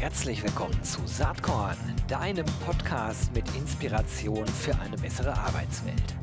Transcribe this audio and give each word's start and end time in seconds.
Herzlich 0.00 0.44
willkommen 0.44 0.80
zu 0.84 1.00
Saatkorn, 1.06 1.76
deinem 2.06 2.46
Podcast 2.64 3.34
mit 3.34 3.44
Inspiration 3.56 4.46
für 4.46 4.78
eine 4.78 4.96
bessere 4.96 5.36
Arbeitswelt. 5.36 6.14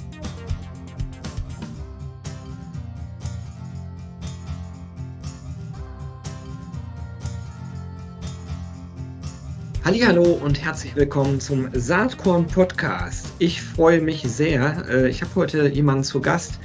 Hallo 9.83 10.23
und 10.23 10.63
herzlich 10.63 10.95
willkommen 10.95 11.41
zum 11.41 11.69
Saatkorn 11.73 12.47
Podcast. 12.47 13.33
Ich 13.39 13.61
freue 13.61 13.99
mich 13.99 14.21
sehr. 14.21 14.85
Äh, 14.89 15.09
ich 15.09 15.21
habe 15.21 15.35
heute 15.35 15.67
jemanden 15.67 16.05
zu 16.05 16.21
Gast, 16.21 16.59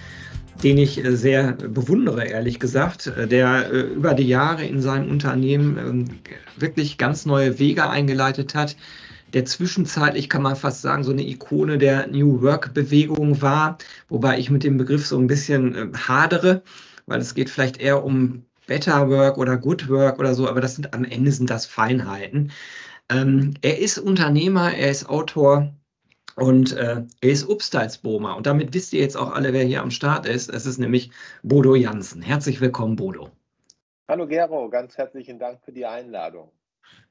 den 0.63 0.79
ich 0.79 1.05
äh, 1.05 1.17
sehr 1.17 1.53
bewundere, 1.53 2.25
ehrlich 2.25 2.61
gesagt, 2.61 3.07
äh, 3.07 3.27
der 3.27 3.73
äh, 3.73 3.81
über 3.81 4.15
die 4.15 4.29
Jahre 4.29 4.65
in 4.65 4.81
seinem 4.81 5.11
Unternehmen 5.11 5.79
ähm, 5.79 6.05
wirklich 6.57 6.99
ganz 6.99 7.27
neue 7.27 7.59
Wege 7.59 7.89
eingeleitet 7.89 8.55
hat, 8.55 8.77
der 9.33 9.45
zwischenzeitlich, 9.45 10.29
kann 10.29 10.43
man 10.43 10.57
fast 10.57 10.83
sagen, 10.83 11.05
so 11.05 11.13
eine 11.13 11.27
Ikone 11.27 11.79
der 11.79 12.09
New 12.09 12.43
Work-Bewegung 12.43 13.41
war, 13.41 13.79
wobei 14.09 14.39
ich 14.39 14.51
mit 14.51 14.65
dem 14.65 14.77
Begriff 14.77 15.07
so 15.07 15.19
ein 15.19 15.29
bisschen 15.29 15.93
hadere, 15.97 16.63
weil 17.07 17.21
es 17.21 17.35
geht 17.35 17.49
vielleicht 17.49 17.79
eher 17.79 18.05
um 18.05 18.45
Better 18.67 19.09
Work 19.09 19.39
oder 19.39 19.57
Good 19.57 19.89
Work 19.89 20.19
oder 20.19 20.35
so, 20.35 20.49
aber 20.49 20.61
das 20.61 20.75
sind 20.75 20.95
am 20.95 21.05
Ende 21.05 21.33
sind 21.33 21.51
das 21.51 21.67
Feinheiten. 21.67 22.51
Ähm, 23.09 23.55
er 23.63 23.79
ist 23.79 23.99
Unternehmer, 23.99 24.73
er 24.73 24.91
ist 24.91 25.09
Autor, 25.09 25.75
und 26.37 26.73
äh, 26.73 27.03
er 27.21 27.31
ist 27.31 27.49
Upstalsbohmer. 27.49 28.37
Und 28.37 28.47
damit 28.47 28.75
wisst 28.75 28.93
ihr 28.93 29.01
jetzt 29.01 29.17
auch 29.17 29.33
alle, 29.33 29.53
wer 29.53 29.65
hier 29.65 29.83
am 29.83 29.91
Start 29.91 30.27
ist. 30.27 30.51
Es 30.51 30.67
ist 30.67 30.79
nämlich 30.79 31.11
Bodo 31.43 31.75
Jansen. 31.75 32.23
Herzlich 32.23 32.61
willkommen, 32.61 32.97
Bodo. 32.97 33.31
Hallo 34.09 34.27
Gero, 34.27 34.69
ganz 34.71 34.97
herzlichen 34.97 35.39
Dank 35.39 35.61
für 35.65 35.73
die 35.73 35.87
Einladung. 35.87 36.51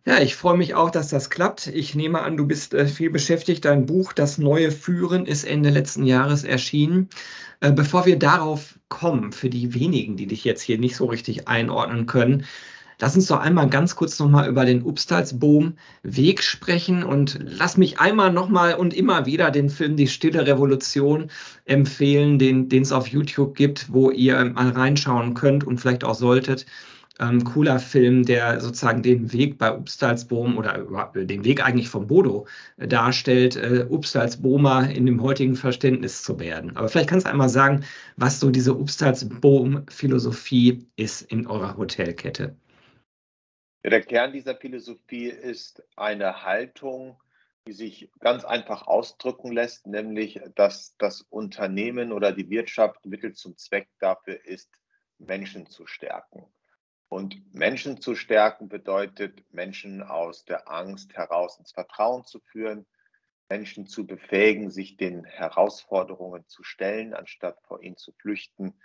Ja, 0.06 0.20
ich 0.20 0.36
freue 0.36 0.58
mich 0.58 0.76
auch, 0.76 0.90
dass 0.90 1.10
das 1.10 1.30
klappt. 1.30 1.68
Ich 1.68 1.94
nehme 1.94 2.22
an, 2.22 2.38
du 2.38 2.48
bist 2.48 2.74
äh, 2.74 2.88
viel 2.88 3.10
beschäftigt. 3.10 3.66
Dein 3.66 3.86
Buch 3.86 4.14
Das 4.14 4.38
neue 4.38 4.72
Führen 4.72 5.26
ist 5.26 5.44
Ende 5.44 5.70
letzten 5.70 6.06
Jahres 6.06 6.44
erschienen. 6.44 7.10
Äh, 7.60 7.72
bevor 7.72 8.06
wir 8.06 8.18
darauf 8.18 8.80
kommen, 8.88 9.32
für 9.32 9.50
die 9.50 9.74
wenigen, 9.74 10.18
die 10.18 10.28
dich 10.28 10.44
jetzt 10.44 10.62
hier 10.62 10.80
nicht 10.80 10.96
so 10.96 11.06
richtig 11.06 11.48
einordnen 11.48 12.06
können, 12.06 12.46
Lass 13.02 13.16
uns 13.16 13.28
doch 13.28 13.40
einmal 13.40 13.70
ganz 13.70 13.96
kurz 13.96 14.20
nochmal 14.20 14.50
über 14.50 14.66
den 14.66 14.84
Upstalsboom-Weg 14.84 16.44
sprechen 16.44 17.04
und 17.04 17.40
lass 17.42 17.78
mich 17.78 18.02
einmal 18.02 18.34
nochmal 18.34 18.76
und 18.76 18.94
immer 18.94 19.26
wieder 19.26 19.52
den 19.52 19.70
Film 19.70 19.96
Die 19.96 20.08
Stille 20.08 20.46
Revolution 20.46 21.32
empfehlen, 21.64 22.40
den 22.40 22.68
es 22.70 22.92
auf 22.92 23.08
YouTube 23.08 23.56
gibt, 23.56 23.94
wo 23.94 24.12
ihr 24.12 24.44
mal 24.44 24.72
reinschauen 24.72 25.34
könnt 25.34 25.64
und 25.64 25.80
vielleicht 25.80 26.04
auch 26.04 26.16
solltet. 26.16 26.66
Ähm, 27.22 27.44
cooler 27.46 27.80
Film, 27.80 28.26
der 28.26 28.60
sozusagen 28.62 29.02
den 29.02 29.32
Weg 29.32 29.58
bei 29.58 29.74
Upstalsboom 29.74 30.58
oder 30.58 31.12
den 31.16 31.46
Weg 31.46 31.66
eigentlich 31.66 31.88
vom 31.90 32.08
Bodo 32.08 32.48
äh, 32.78 32.88
darstellt, 32.88 33.56
äh, 33.58 33.86
Upstalsbohmer 33.90 34.90
in 34.90 35.06
dem 35.06 35.22
heutigen 35.22 35.56
Verständnis 35.56 36.24
zu 36.24 36.40
werden. 36.40 36.76
Aber 36.76 36.90
vielleicht 36.90 37.10
kannst 37.10 37.26
du 37.26 37.32
einmal 37.32 37.50
sagen, 37.50 37.84
was 38.16 38.40
so 38.40 38.52
diese 38.52 38.74
Upstalsboom-Philosophie 38.74 40.88
ist 40.96 41.22
in 41.24 41.48
eurer 41.48 41.76
Hotelkette. 41.78 42.56
Der 43.84 44.02
Kern 44.02 44.34
dieser 44.34 44.58
Philosophie 44.58 45.28
ist 45.30 45.82
eine 45.96 46.44
Haltung, 46.44 47.18
die 47.66 47.72
sich 47.72 48.12
ganz 48.20 48.44
einfach 48.44 48.88
ausdrücken 48.88 49.54
lässt, 49.54 49.88
nämlich 49.88 50.42
dass 50.56 50.98
das 50.98 51.22
Unternehmen 51.22 52.12
oder 52.12 52.34
die 52.34 52.50
Wirtschaft 52.50 53.06
Mittel 53.06 53.34
zum 53.34 53.58
Zweck 53.58 53.88
dafür 54.00 54.46
ist, 54.46 54.70
Menschen 55.18 55.66
zu 55.66 55.88
stärken. 55.88 56.46
Und 57.08 57.54
Menschen 57.54 58.02
zu 58.02 58.16
stärken 58.16 58.68
bedeutet, 58.68 59.44
Menschen 59.54 60.04
aus 60.04 60.44
der 60.44 60.70
Angst 60.70 61.14
heraus 61.14 61.58
ins 61.58 61.72
Vertrauen 61.72 62.26
zu 62.26 62.42
führen, 62.42 62.86
Menschen 63.50 63.88
zu 63.88 64.06
befähigen, 64.06 64.70
sich 64.70 64.98
den 64.98 65.24
Herausforderungen 65.24 66.46
zu 66.48 66.64
stellen, 66.64 67.14
anstatt 67.14 67.60
vor 67.64 67.82
ihnen 67.82 67.98
zu 67.98 68.12
flüchten, 68.12 68.80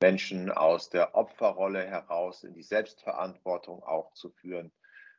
Menschen 0.00 0.50
aus 0.50 0.88
der 0.88 1.14
Opferrolle 1.14 1.84
heraus 1.84 2.42
in 2.42 2.54
die 2.54 2.62
Selbstverantwortung 2.62 3.82
auch 3.82 4.12
zu 4.14 4.30
führen. 4.30 4.72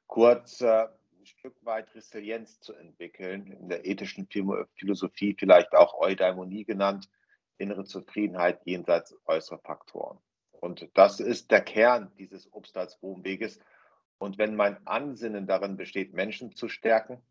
Kurz 0.07 0.61
äh, 0.61 0.87
ein 1.21 1.25
Stück 1.25 1.55
weit 1.63 1.93
Resilienz 1.93 2.59
zu 2.59 2.73
entwickeln, 2.73 3.51
in 3.51 3.69
der 3.69 3.85
ethischen 3.85 4.27
Philosophie 4.27 5.35
vielleicht 5.37 5.73
auch 5.73 5.99
Eudaimonie 5.99 6.65
genannt, 6.65 7.09
innere 7.57 7.85
Zufriedenheit 7.85 8.59
jenseits 8.65 9.15
äußerer 9.25 9.59
Faktoren. 9.59 10.17
Und 10.51 10.89
das 10.95 11.19
ist 11.19 11.51
der 11.51 11.61
Kern 11.61 12.11
dieses 12.17 12.51
Obst 12.51 12.75
als 12.75 12.97
Boomweges. 12.97 13.59
Und 14.17 14.39
wenn 14.39 14.55
mein 14.55 14.85
Ansinnen 14.87 15.45
darin 15.45 15.77
besteht, 15.77 16.13
Menschen 16.13 16.55
zu 16.55 16.69
stärken, 16.69 17.21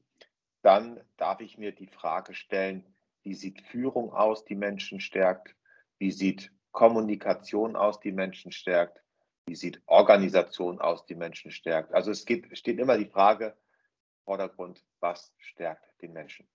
dann 0.63 1.01
darf 1.17 1.41
ich 1.41 1.59
mir 1.59 1.73
die 1.73 1.87
Frage 1.89 2.35
stellen, 2.35 2.85
wie 3.23 3.35
sieht 3.35 3.61
Führung 3.63 4.13
aus, 4.13 4.45
die 4.45 4.55
Menschen 4.55 5.01
stärkt? 5.01 5.55
Wie 5.99 6.11
sieht 6.11 6.53
Kommunikation 6.73 7.77
aus, 7.77 8.01
die 8.01 8.13
Menschen 8.13 8.53
stärkt? 8.53 9.03
Wie 9.47 9.57
sieht 9.57 9.83
Organisation 9.87 10.81
aus, 10.81 11.07
die 11.07 11.15
Menschen 11.15 11.51
stärkt? 11.51 11.93
Also 11.93 12.11
es 12.11 12.25
geht, 12.25 12.57
steht 12.57 12.79
immer 12.79 12.97
die 12.99 13.07
Frage 13.07 13.47
im 13.47 14.25
Vordergrund, 14.25 14.85
was 15.01 15.33
stärkt 15.39 15.85
den 16.03 16.13
Menschen? 16.13 16.47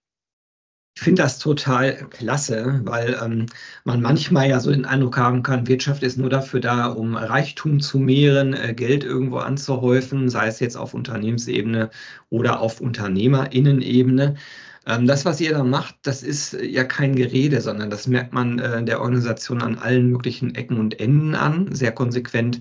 Ich 0.98 1.04
finde 1.04 1.24
das 1.24 1.40
total 1.40 2.08
klasse, 2.10 2.80
weil 2.86 3.20
ähm, 3.22 3.48
man 3.84 4.02
manchmal 4.02 4.48
ja 4.48 4.62
so 4.62 4.72
den 4.72 4.86
Eindruck 4.86 5.18
haben 5.18 5.44
kann, 5.44 5.68
Wirtschaft 5.68 6.04
ist 6.04 6.18
nur 6.18 6.30
dafür 6.30 6.62
da, 6.62 6.88
um 6.88 7.18
Reichtum 7.18 7.82
zu 7.82 8.00
mehren, 8.00 8.54
äh, 8.54 8.74
Geld 8.74 9.04
irgendwo 9.04 9.40
anzuhäufen, 9.40 10.30
sei 10.30 10.48
es 10.48 10.62
jetzt 10.62 10.78
auf 10.78 10.94
Unternehmensebene 10.94 11.90
oder 12.30 12.62
auf 12.62 12.80
Unternehmerinnenebene. 12.80 14.36
Ähm, 14.86 15.08
das, 15.08 15.26
was 15.26 15.42
ihr 15.42 15.52
da 15.52 15.64
macht, 15.64 15.96
das 16.04 16.24
ist 16.24 16.54
äh, 16.54 16.66
ja 16.66 16.84
kein 16.84 17.16
Gerede, 17.16 17.62
sondern 17.62 17.90
das 17.90 18.08
merkt 18.08 18.34
man 18.34 18.60
äh, 18.60 18.84
der 18.84 19.02
Organisation 19.02 19.62
an 19.62 19.78
allen 19.78 20.10
möglichen 20.12 20.54
Ecken 20.56 20.80
und 20.80 21.00
Enden 21.00 21.36
an, 21.36 21.74
sehr 21.74 21.92
konsequent 21.92 22.60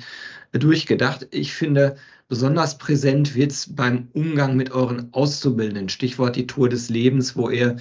äh, 0.52 0.58
durchgedacht. 0.58 1.28
Ich 1.30 1.52
finde, 1.52 1.96
besonders 2.28 2.78
präsent 2.78 3.34
wird 3.34 3.52
es 3.52 3.74
beim 3.74 4.08
Umgang 4.14 4.56
mit 4.56 4.72
euren 4.72 5.12
Auszubildenden. 5.12 5.88
Stichwort 5.90 6.36
die 6.36 6.46
Tour 6.46 6.68
des 6.68 6.88
Lebens, 6.88 7.36
wo 7.36 7.50
ihr 7.50 7.76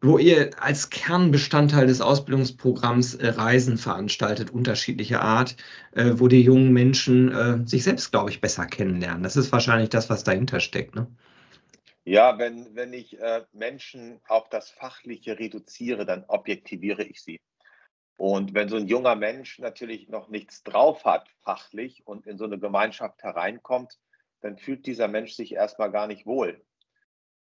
wo 0.00 0.18
ihr 0.18 0.50
als 0.62 0.90
Kernbestandteil 0.90 1.86
des 1.86 2.02
Ausbildungsprogramms 2.02 3.16
Reisen 3.22 3.78
veranstaltet, 3.78 4.50
unterschiedlicher 4.50 5.22
Art, 5.22 5.56
wo 5.94 6.28
die 6.28 6.42
jungen 6.42 6.74
Menschen 6.74 7.66
sich 7.66 7.84
selbst, 7.84 8.12
glaube 8.12 8.28
ich, 8.28 8.42
besser 8.42 8.66
kennenlernen. 8.66 9.22
Das 9.22 9.34
ist 9.34 9.50
wahrscheinlich 9.50 9.88
das, 9.88 10.10
was 10.10 10.22
dahinter 10.22 10.60
steckt. 10.60 10.94
Ne? 10.94 11.06
Ja, 12.04 12.38
wenn, 12.38 12.74
wenn 12.76 12.92
ich 12.92 13.18
äh, 13.18 13.44
Menschen 13.52 14.20
auf 14.28 14.50
das 14.50 14.70
Fachliche 14.70 15.38
reduziere, 15.38 16.04
dann 16.04 16.24
objektiviere 16.28 17.02
ich 17.02 17.22
sie. 17.22 17.40
Und 18.16 18.54
wenn 18.54 18.68
so 18.68 18.76
ein 18.76 18.86
junger 18.86 19.16
Mensch 19.16 19.58
natürlich 19.58 20.08
noch 20.08 20.28
nichts 20.28 20.62
drauf 20.62 21.04
hat, 21.04 21.28
fachlich, 21.42 22.06
und 22.06 22.26
in 22.26 22.36
so 22.36 22.44
eine 22.44 22.58
Gemeinschaft 22.58 23.22
hereinkommt, 23.22 23.98
dann 24.40 24.58
fühlt 24.58 24.86
dieser 24.86 25.08
Mensch 25.08 25.32
sich 25.32 25.54
erstmal 25.54 25.90
gar 25.90 26.06
nicht 26.06 26.26
wohl. 26.26 26.62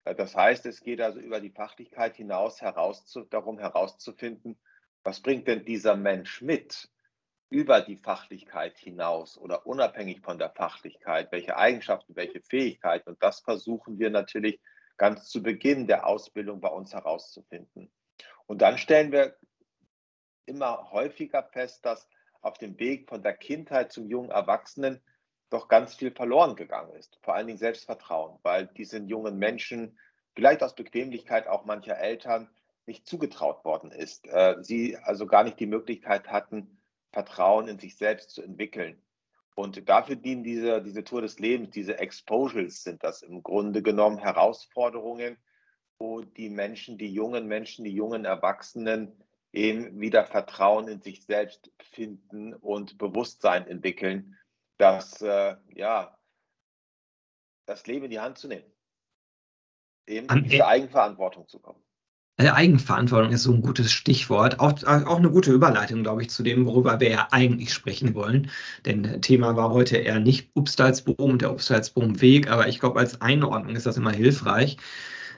Äh, 0.05 0.15
das 0.15 0.37
heißt, 0.37 0.65
es 0.67 0.81
geht 0.81 1.01
also 1.01 1.19
über 1.19 1.41
die 1.41 1.51
Fachlichkeit 1.51 2.17
hinaus 2.17 2.61
herauszu 2.61 3.25
darum 3.25 3.59
herauszufinden, 3.59 4.59
was 5.03 5.21
bringt 5.21 5.49
denn 5.49 5.65
dieser 5.65 5.97
Mensch 5.97 6.41
mit? 6.41 6.89
Über 7.53 7.83
die 7.83 7.99
Fachlichkeit 7.99 8.79
hinaus 8.79 9.37
oder 9.37 9.67
unabhängig 9.67 10.23
von 10.23 10.39
der 10.39 10.51
Fachlichkeit, 10.51 11.31
welche 11.33 11.57
Eigenschaften, 11.57 12.17
welche 12.17 12.41
Fähigkeiten. 12.41 13.11
Und 13.11 13.23
das 13.23 13.41
versuchen 13.41 13.99
wir 13.99 14.11
natürlich 14.11 14.59
ganz 14.97 15.29
zu 15.29 15.43
Beginn 15.43 15.87
der 15.87 16.07
Ausbildung 16.07 16.61
bei 16.61 16.69
uns 16.69 16.95
herauszufinden. 16.95 17.93
Und 18.47 18.63
dann 18.63 18.79
stellen 18.79 19.13
wir 19.13 19.37
immer 20.47 20.91
häufiger 20.91 21.43
fest, 21.43 21.85
dass 21.85 22.09
auf 22.41 22.59
dem 22.59 22.79
Weg 22.79 23.09
von 23.09 23.23
der 23.23 23.35
Kindheit 23.35 23.93
zum 23.93 24.09
jungen 24.09 24.31
Erwachsenen 24.31 25.03
doch 25.51 25.69
ganz 25.69 25.95
viel 25.95 26.11
verloren 26.11 26.57
gegangen 26.57 26.95
ist. 26.95 27.19
Vor 27.23 27.35
allen 27.35 27.47
Dingen 27.47 27.59
Selbstvertrauen, 27.59 28.39
weil 28.43 28.67
diesen 28.67 29.09
jungen 29.09 29.39
Menschen, 29.39 29.99
vielleicht 30.35 30.63
aus 30.63 30.75
Bequemlichkeit 30.75 31.47
auch 31.47 31.67
mancher 31.67 31.99
Eltern, 31.99 32.49
nicht 32.87 33.07
zugetraut 33.07 33.65
worden 33.65 33.93
ist. 33.93 34.27
Äh, 34.27 34.57
sie 34.61 34.97
also 34.97 35.27
gar 35.27 35.45
nicht 35.45 35.61
die 35.61 35.67
Möglichkeit 35.67 36.29
hatten, 36.29 36.82
Vertrauen 37.13 37.69
in 37.69 37.79
sich 37.79 37.97
selbst 37.97 38.31
zu 38.31 38.43
entwickeln. 38.43 39.01
Und 39.55 39.89
dafür 39.89 40.17
dienen 40.17 40.45
diese, 40.45 40.83
diese 40.83 41.05
Tour 41.05 41.21
des 41.21 41.39
Lebens, 41.39 41.71
diese 41.71 41.99
Exposures 41.99 42.83
sind 42.83 43.05
das 43.05 43.23
im 43.23 43.43
Grunde 43.43 43.83
genommen 43.83 44.19
Herausforderungen, 44.19 45.37
wo 45.99 46.23
die 46.23 46.49
Menschen, 46.49 46.97
die 46.97 47.13
jungen 47.13 47.47
Menschen, 47.47 47.85
die 47.85 47.95
jungen 47.95 48.25
Erwachsenen 48.25 49.13
eben 49.53 50.01
wieder 50.01 50.25
Vertrauen 50.25 50.89
in 50.89 51.03
sich 51.03 51.25
selbst 51.25 51.71
finden 51.93 52.55
und 52.55 52.97
Bewusstsein 52.97 53.67
entwickeln, 53.67 54.39
dass 54.79 55.21
äh, 55.21 55.57
ja 55.69 56.19
das 57.67 57.87
Leben 57.87 58.07
in 58.07 58.11
die 58.11 58.21
Hand 58.21 58.39
zu 58.39 58.49
nehmen, 58.49 58.71
eben 60.07 60.27
in 60.35 60.45
diese 60.45 60.67
Eigenverantwortung 60.67 61.47
zu 61.47 61.61
kommen. 61.61 61.83
Also 62.39 62.53
Eigenverantwortung 62.53 63.33
ist 63.33 63.43
so 63.43 63.53
ein 63.53 63.63
gutes 63.63 63.93
Stichwort. 63.93 64.59
Auch, 64.59 64.83
auch 64.85 65.19
eine 65.19 65.31
gute 65.31 65.53
Überleitung, 65.53 66.03
glaube 66.03 66.23
ich, 66.23 66.31
zu 66.31 66.43
dem, 66.43 66.67
worüber 66.67 66.99
wir 66.99 67.11
ja 67.11 67.29
eigentlich 67.31 67.73
sprechen 67.73 68.15
wollen. 68.15 68.51
Denn 68.87 69.21
Thema 69.21 69.55
war 69.55 69.71
heute 69.71 69.99
eher 69.99 70.19
nicht 70.19 70.51
Upstalsboom 70.55 71.33
und 71.33 71.43
der 71.43 71.53
Upstalsboom-Weg, 71.53 72.51
aber 72.51 72.69
ich 72.69 72.81
glaube, 72.81 72.99
als 73.01 73.21
Einordnung 73.21 73.77
ist 73.77 73.87
das 73.87 73.99
immer 73.99 74.13
hilfreich. 74.13 74.79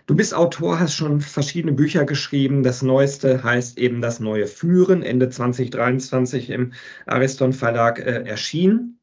Du 0.06 0.14
bist 0.14 0.34
Autor, 0.34 0.78
hast 0.78 0.94
schon 0.94 1.20
verschiedene 1.20 1.72
Bücher 1.72 2.04
geschrieben. 2.04 2.62
Das 2.62 2.82
neueste 2.82 3.42
heißt 3.42 3.78
eben 3.78 4.00
Das 4.02 4.20
neue 4.20 4.46
Führen, 4.46 5.02
Ende 5.02 5.30
2023 5.30 6.50
im 6.50 6.74
Ariston 7.06 7.54
Verlag 7.54 7.98
äh, 7.98 8.22
erschienen. 8.24 9.00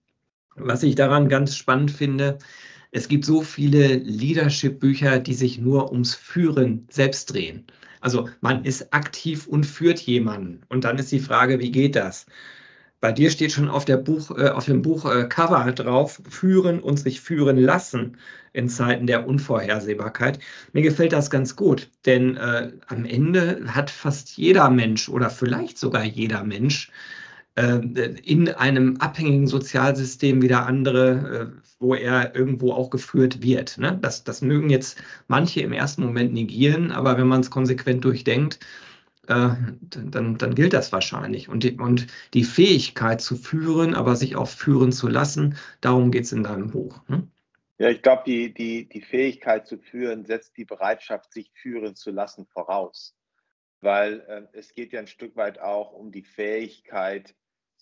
Was 0.55 0.83
ich 0.83 0.95
daran 0.95 1.27
ganz 1.27 1.55
spannend 1.55 1.91
finde, 1.91 2.37
es 2.91 3.07
gibt 3.07 3.25
so 3.25 3.41
viele 3.41 3.95
Leadership-Bücher, 3.95 5.19
die 5.19 5.33
sich 5.33 5.57
nur 5.57 5.91
ums 5.91 6.13
Führen 6.13 6.87
selbst 6.89 7.33
drehen. 7.33 7.65
Also 8.01 8.29
man 8.41 8.65
ist 8.65 8.93
aktiv 8.93 9.47
und 9.47 9.65
führt 9.65 9.99
jemanden. 9.99 10.61
Und 10.69 10.83
dann 10.83 10.97
ist 10.97 11.11
die 11.11 11.19
Frage, 11.19 11.59
wie 11.59 11.71
geht 11.71 11.95
das? 11.95 12.25
Bei 12.99 13.11
dir 13.11 13.31
steht 13.31 13.51
schon 13.51 13.69
auf, 13.69 13.85
Buch, 13.85 14.29
äh, 14.37 14.49
auf 14.49 14.65
dem 14.65 14.83
Buch 14.83 15.05
äh, 15.05 15.27
drauf, 15.27 16.21
führen 16.29 16.79
und 16.79 16.97
sich 16.99 17.21
führen 17.21 17.57
lassen 17.57 18.17
in 18.53 18.69
Zeiten 18.69 19.07
der 19.07 19.27
Unvorhersehbarkeit. 19.27 20.37
Mir 20.73 20.83
gefällt 20.83 21.13
das 21.13 21.31
ganz 21.31 21.55
gut, 21.55 21.89
denn 22.05 22.37
äh, 22.37 22.73
am 22.87 23.05
Ende 23.05 23.63
hat 23.67 23.89
fast 23.89 24.37
jeder 24.37 24.69
Mensch 24.69 25.09
oder 25.09 25.31
vielleicht 25.31 25.79
sogar 25.79 26.03
jeder 26.03 26.43
Mensch 26.43 26.91
in 27.61 28.49
einem 28.49 28.97
abhängigen 28.97 29.47
Sozialsystem 29.47 30.41
wieder 30.41 30.65
andere, 30.65 31.53
äh, 31.55 31.61
wo 31.79 31.95
er 31.95 32.35
irgendwo 32.35 32.73
auch 32.73 32.89
geführt 32.89 33.41
wird. 33.41 33.77
Ne? 33.77 33.97
Das, 34.01 34.23
das 34.23 34.41
mögen 34.41 34.69
jetzt 34.69 35.01
manche 35.27 35.61
im 35.61 35.73
ersten 35.73 36.03
Moment 36.03 36.33
negieren, 36.33 36.91
aber 36.91 37.17
wenn 37.17 37.27
man 37.27 37.41
es 37.41 37.49
konsequent 37.49 38.05
durchdenkt, 38.05 38.59
äh, 39.27 39.49
dann, 39.81 40.37
dann 40.37 40.55
gilt 40.55 40.73
das 40.73 40.91
wahrscheinlich. 40.91 41.49
Und 41.49 41.63
die, 41.63 41.77
und 41.77 42.07
die 42.33 42.43
Fähigkeit 42.43 43.21
zu 43.21 43.35
führen, 43.35 43.93
aber 43.93 44.15
sich 44.15 44.35
auch 44.35 44.47
führen 44.47 44.91
zu 44.91 45.07
lassen, 45.07 45.55
darum 45.81 46.11
geht 46.11 46.25
es 46.25 46.31
in 46.31 46.43
deinem 46.43 46.71
Buch. 46.71 47.01
Ne? 47.07 47.27
Ja, 47.77 47.89
ich 47.89 48.01
glaube, 48.01 48.23
die, 48.25 48.53
die, 48.53 48.87
die 48.87 49.01
Fähigkeit 49.01 49.67
zu 49.67 49.77
führen 49.77 50.25
setzt 50.25 50.55
die 50.57 50.65
Bereitschaft, 50.65 51.33
sich 51.33 51.51
führen 51.53 51.95
zu 51.95 52.11
lassen, 52.11 52.45
voraus. 52.45 53.15
Weil 53.81 54.19
äh, 54.27 54.57
es 54.57 54.73
geht 54.73 54.93
ja 54.93 54.99
ein 54.99 55.07
Stück 55.07 55.35
weit 55.35 55.59
auch 55.59 55.91
um 55.91 56.11
die 56.11 56.21
Fähigkeit, 56.21 57.33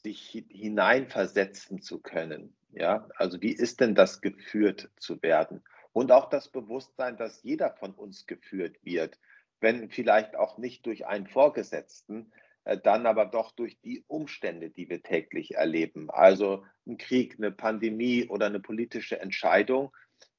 sich 0.02 0.46
hineinversetzen 0.50 1.82
zu 1.82 2.00
können. 2.00 2.56
Ja, 2.72 3.08
also 3.16 3.42
wie 3.42 3.52
ist 3.52 3.80
denn 3.80 3.96
das 3.96 4.22
geführt 4.22 4.90
zu 4.98 5.22
werden? 5.22 5.64
Und 5.92 6.12
auch 6.12 6.30
das 6.30 6.50
Bewusstsein, 6.50 7.18
dass 7.18 7.44
jeder 7.44 7.72
von 7.72 7.94
uns 7.94 8.28
geführt 8.28 8.78
wird, 8.84 9.18
wenn 9.60 9.90
vielleicht 9.90 10.36
auch 10.36 10.58
nicht 10.58 10.86
durch 10.86 11.08
einen 11.08 11.28
Vorgesetzten, 11.28 12.32
äh, 12.64 12.78
dann 12.78 13.06
aber 13.06 13.26
doch 13.26 13.52
durch 13.52 13.80
die 13.82 14.04
Umstände, 14.08 14.70
die 14.70 14.90
wir 14.90 15.02
täglich 15.02 15.56
erleben. 15.56 16.10
Also 16.10 16.66
ein 16.86 16.98
Krieg, 16.98 17.36
eine 17.38 17.52
Pandemie 17.52 18.28
oder 18.28 18.46
eine 18.46 18.60
politische 18.60 19.20
Entscheidung, 19.20 19.92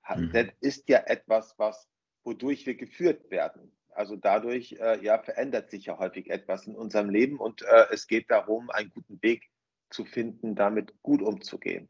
mhm. 0.09 0.31
das 0.33 0.47
ist 0.61 0.89
ja 0.89 0.99
etwas, 1.07 1.59
was, 1.59 1.89
wodurch 2.25 2.67
wir 2.67 2.77
geführt 2.77 3.31
werden. 3.31 3.73
Also 3.92 4.16
dadurch 4.16 4.72
äh, 4.81 5.02
ja, 5.04 5.19
verändert 5.19 5.70
sich 5.70 5.87
ja 5.87 5.98
häufig 5.98 6.31
etwas 6.31 6.66
in 6.66 6.76
unserem 6.76 7.10
Leben 7.10 7.38
und 7.38 7.62
äh, 7.62 7.87
es 7.90 8.06
geht 8.06 8.31
darum, 8.31 8.70
einen 8.70 8.90
guten 8.90 9.22
Weg 9.22 9.50
zu 9.90 10.04
finden, 10.04 10.54
damit 10.54 10.94
gut 11.02 11.22
umzugehen. 11.22 11.88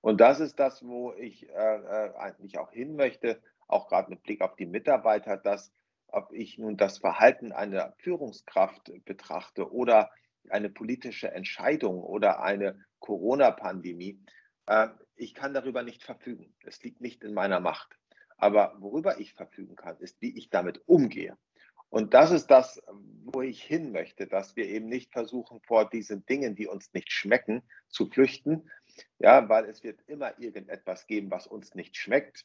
Und 0.00 0.20
das 0.20 0.40
ist 0.40 0.58
das, 0.58 0.84
wo 0.84 1.12
ich 1.14 1.48
äh, 1.48 1.52
äh 1.52 2.14
eigentlich 2.16 2.58
auch 2.58 2.72
hin 2.72 2.96
möchte, 2.96 3.40
auch 3.68 3.88
gerade 3.88 4.10
mit 4.10 4.22
Blick 4.22 4.40
auf 4.40 4.56
die 4.56 4.66
Mitarbeiter, 4.66 5.36
dass 5.36 5.72
ob 6.08 6.32
ich 6.32 6.58
nun 6.58 6.76
das 6.76 6.98
Verhalten 6.98 7.52
einer 7.52 7.92
Führungskraft 7.98 8.92
betrachte 9.04 9.72
oder 9.72 10.10
eine 10.50 10.70
politische 10.70 11.32
Entscheidung 11.32 12.02
oder 12.02 12.42
eine 12.42 12.84
Corona-Pandemie, 13.00 14.20
äh, 14.66 14.88
ich 15.16 15.34
kann 15.34 15.54
darüber 15.54 15.82
nicht 15.82 16.02
verfügen. 16.02 16.54
Es 16.64 16.82
liegt 16.82 17.00
nicht 17.00 17.24
in 17.24 17.34
meiner 17.34 17.60
Macht. 17.60 17.96
Aber 18.36 18.74
worüber 18.78 19.18
ich 19.18 19.34
verfügen 19.34 19.76
kann, 19.76 19.96
ist, 19.98 20.20
wie 20.20 20.36
ich 20.36 20.50
damit 20.50 20.82
umgehe. 20.86 21.36
Und 21.88 22.14
das 22.14 22.30
ist 22.30 22.48
das, 22.48 22.82
wo 23.24 23.42
ich 23.42 23.62
hin 23.62 23.92
möchte, 23.92 24.26
dass 24.26 24.56
wir 24.56 24.66
eben 24.66 24.86
nicht 24.86 25.12
versuchen, 25.12 25.60
vor 25.60 25.88
diesen 25.88 26.26
Dingen, 26.26 26.54
die 26.54 26.66
uns 26.66 26.92
nicht 26.92 27.12
schmecken, 27.12 27.62
zu 27.88 28.06
flüchten. 28.06 28.68
Ja, 29.18 29.48
weil 29.48 29.66
es 29.66 29.82
wird 29.82 30.00
immer 30.06 30.38
irgendetwas 30.38 31.06
geben, 31.06 31.30
was 31.30 31.46
uns 31.46 31.74
nicht 31.74 31.96
schmeckt, 31.96 32.44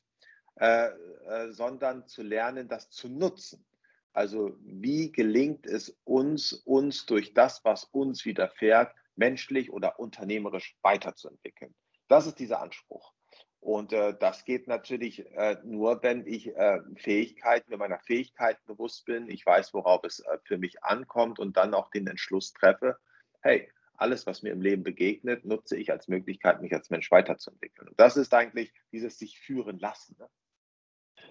äh, 0.55 0.87
äh, 0.87 1.51
sondern 1.51 2.07
zu 2.07 2.23
lernen, 2.23 2.67
das 2.67 2.89
zu 2.89 3.09
nutzen. 3.09 3.65
Also 4.13 4.57
wie 4.61 5.11
gelingt 5.11 5.65
es 5.65 5.97
uns, 6.03 6.53
uns 6.53 7.05
durch 7.05 7.33
das, 7.33 7.63
was 7.63 7.85
uns 7.85 8.25
widerfährt, 8.25 8.93
menschlich 9.15 9.71
oder 9.71 9.99
unternehmerisch 9.99 10.77
weiterzuentwickeln? 10.81 11.73
Das 12.07 12.27
ist 12.27 12.39
dieser 12.39 12.61
Anspruch. 12.61 13.13
Und 13.61 13.93
äh, 13.93 14.15
das 14.19 14.43
geht 14.43 14.67
natürlich 14.67 15.23
äh, 15.35 15.57
nur, 15.63 16.01
wenn 16.01 16.25
ich 16.25 16.47
äh, 16.55 16.79
Fähigkeiten, 16.95 17.69
mir 17.69 17.77
meiner 17.77 17.99
Fähigkeiten 17.99 18.61
bewusst 18.65 19.05
bin, 19.05 19.29
ich 19.29 19.45
weiß, 19.45 19.73
worauf 19.75 20.03
es 20.03 20.19
äh, 20.19 20.39
für 20.45 20.57
mich 20.57 20.83
ankommt 20.83 21.37
und 21.37 21.57
dann 21.57 21.75
auch 21.75 21.91
den 21.91 22.07
Entschluss 22.07 22.53
treffe, 22.53 22.97
hey, 23.41 23.69
alles, 23.93 24.25
was 24.25 24.41
mir 24.41 24.51
im 24.51 24.61
Leben 24.61 24.81
begegnet, 24.81 25.45
nutze 25.45 25.77
ich 25.77 25.91
als 25.91 26.07
Möglichkeit, 26.07 26.59
mich 26.59 26.73
als 26.73 26.89
Mensch 26.89 27.11
weiterzuentwickeln. 27.11 27.87
Und 27.87 27.99
das 27.99 28.17
ist 28.17 28.33
eigentlich 28.33 28.73
dieses 28.91 29.19
sich 29.19 29.39
führen 29.39 29.77
lassen. 29.77 30.15
Ne? 30.17 30.27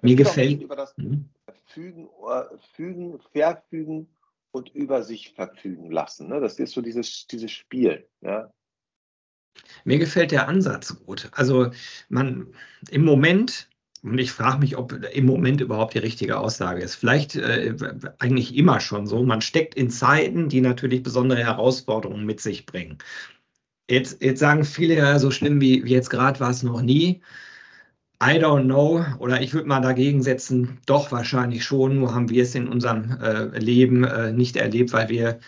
Mir 0.03 0.15
gefällt. 0.15 0.62
Über 0.62 0.77
das 0.77 0.97
mhm. 0.97 1.31
Fügen, 1.67 2.09
äh, 2.29 2.59
Fügen, 2.75 3.21
Verfügen 3.32 4.17
und 4.53 4.69
über 4.73 5.03
sich 5.03 5.35
verfügen 5.35 5.91
lassen. 5.91 6.29
Ne? 6.29 6.41
Das 6.41 6.61
ist 6.61 6.73
so 6.73 6.81
dieses, 6.81 7.27
dieses 7.27 7.50
Spiel. 7.50 8.09
Ja? 8.21 8.53
Mir 9.85 9.99
gefällt 9.99 10.31
der 10.31 10.49
Ansatz 10.49 10.97
gut. 11.05 11.29
Also 11.32 11.70
man 12.08 12.49
im 12.91 13.05
Moment, 13.05 13.69
und 14.02 14.19
ich 14.19 14.32
frage 14.32 14.58
mich, 14.58 14.76
ob 14.76 14.93
im 14.93 15.26
Moment 15.26 15.61
überhaupt 15.61 15.94
die 15.94 15.99
richtige 15.99 16.38
Aussage 16.38 16.82
ist. 16.82 16.94
Vielleicht 16.94 17.37
äh, 17.37 17.75
eigentlich 18.19 18.56
immer 18.56 18.81
schon 18.81 19.06
so. 19.06 19.23
Man 19.23 19.43
steckt 19.43 19.75
in 19.75 19.91
Zeiten, 19.91 20.49
die 20.49 20.61
natürlich 20.61 21.02
besondere 21.02 21.44
Herausforderungen 21.44 22.25
mit 22.25 22.41
sich 22.41 22.67
bringen. 22.67 22.99
Jetzt, 23.88 24.23
jetzt 24.23 24.41
sagen 24.41 24.64
viele 24.64 24.94
ja, 24.94 25.19
so 25.19 25.31
schlimm 25.31 25.61
wie, 25.61 25.85
wie 25.85 25.93
jetzt 25.93 26.11
gerade 26.11 26.41
war 26.41 26.50
es 26.50 26.62
noch 26.62 26.81
nie. 26.81 27.23
I 28.23 28.38
don't 28.38 28.64
know, 28.64 29.05
oder 29.19 29.41
ich 29.41 29.55
würde 29.55 29.67
mal 29.67 29.81
dagegen 29.81 30.23
setzen, 30.23 30.79
doch 30.85 31.11
wahrscheinlich 31.11 31.64
schon, 31.64 31.99
nur 31.99 32.14
haben 32.14 32.29
wir 32.29 32.43
es 32.43 32.55
in 32.55 32.69
unserem 32.69 33.19
äh, 33.19 33.58
Leben 33.58 34.05
äh, 34.05 34.31
nicht 34.32 34.56
erlebt, 34.56 34.93
weil 34.93 35.08
wir 35.08 35.41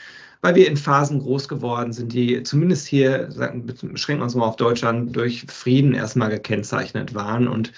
weil 0.42 0.56
wir 0.56 0.68
in 0.68 0.76
Phasen 0.76 1.20
groß 1.20 1.48
geworden 1.48 1.92
sind, 1.92 2.12
die 2.12 2.42
zumindest 2.42 2.86
hier, 2.86 3.30
sagen, 3.30 3.64
beschränken 3.64 4.20
wir 4.20 4.24
uns 4.24 4.34
mal 4.34 4.46
auf 4.46 4.56
Deutschland, 4.56 5.16
durch 5.16 5.46
Frieden 5.48 5.94
erstmal 5.94 6.30
gekennzeichnet 6.30 7.14
waren 7.14 7.48
und, 7.48 7.72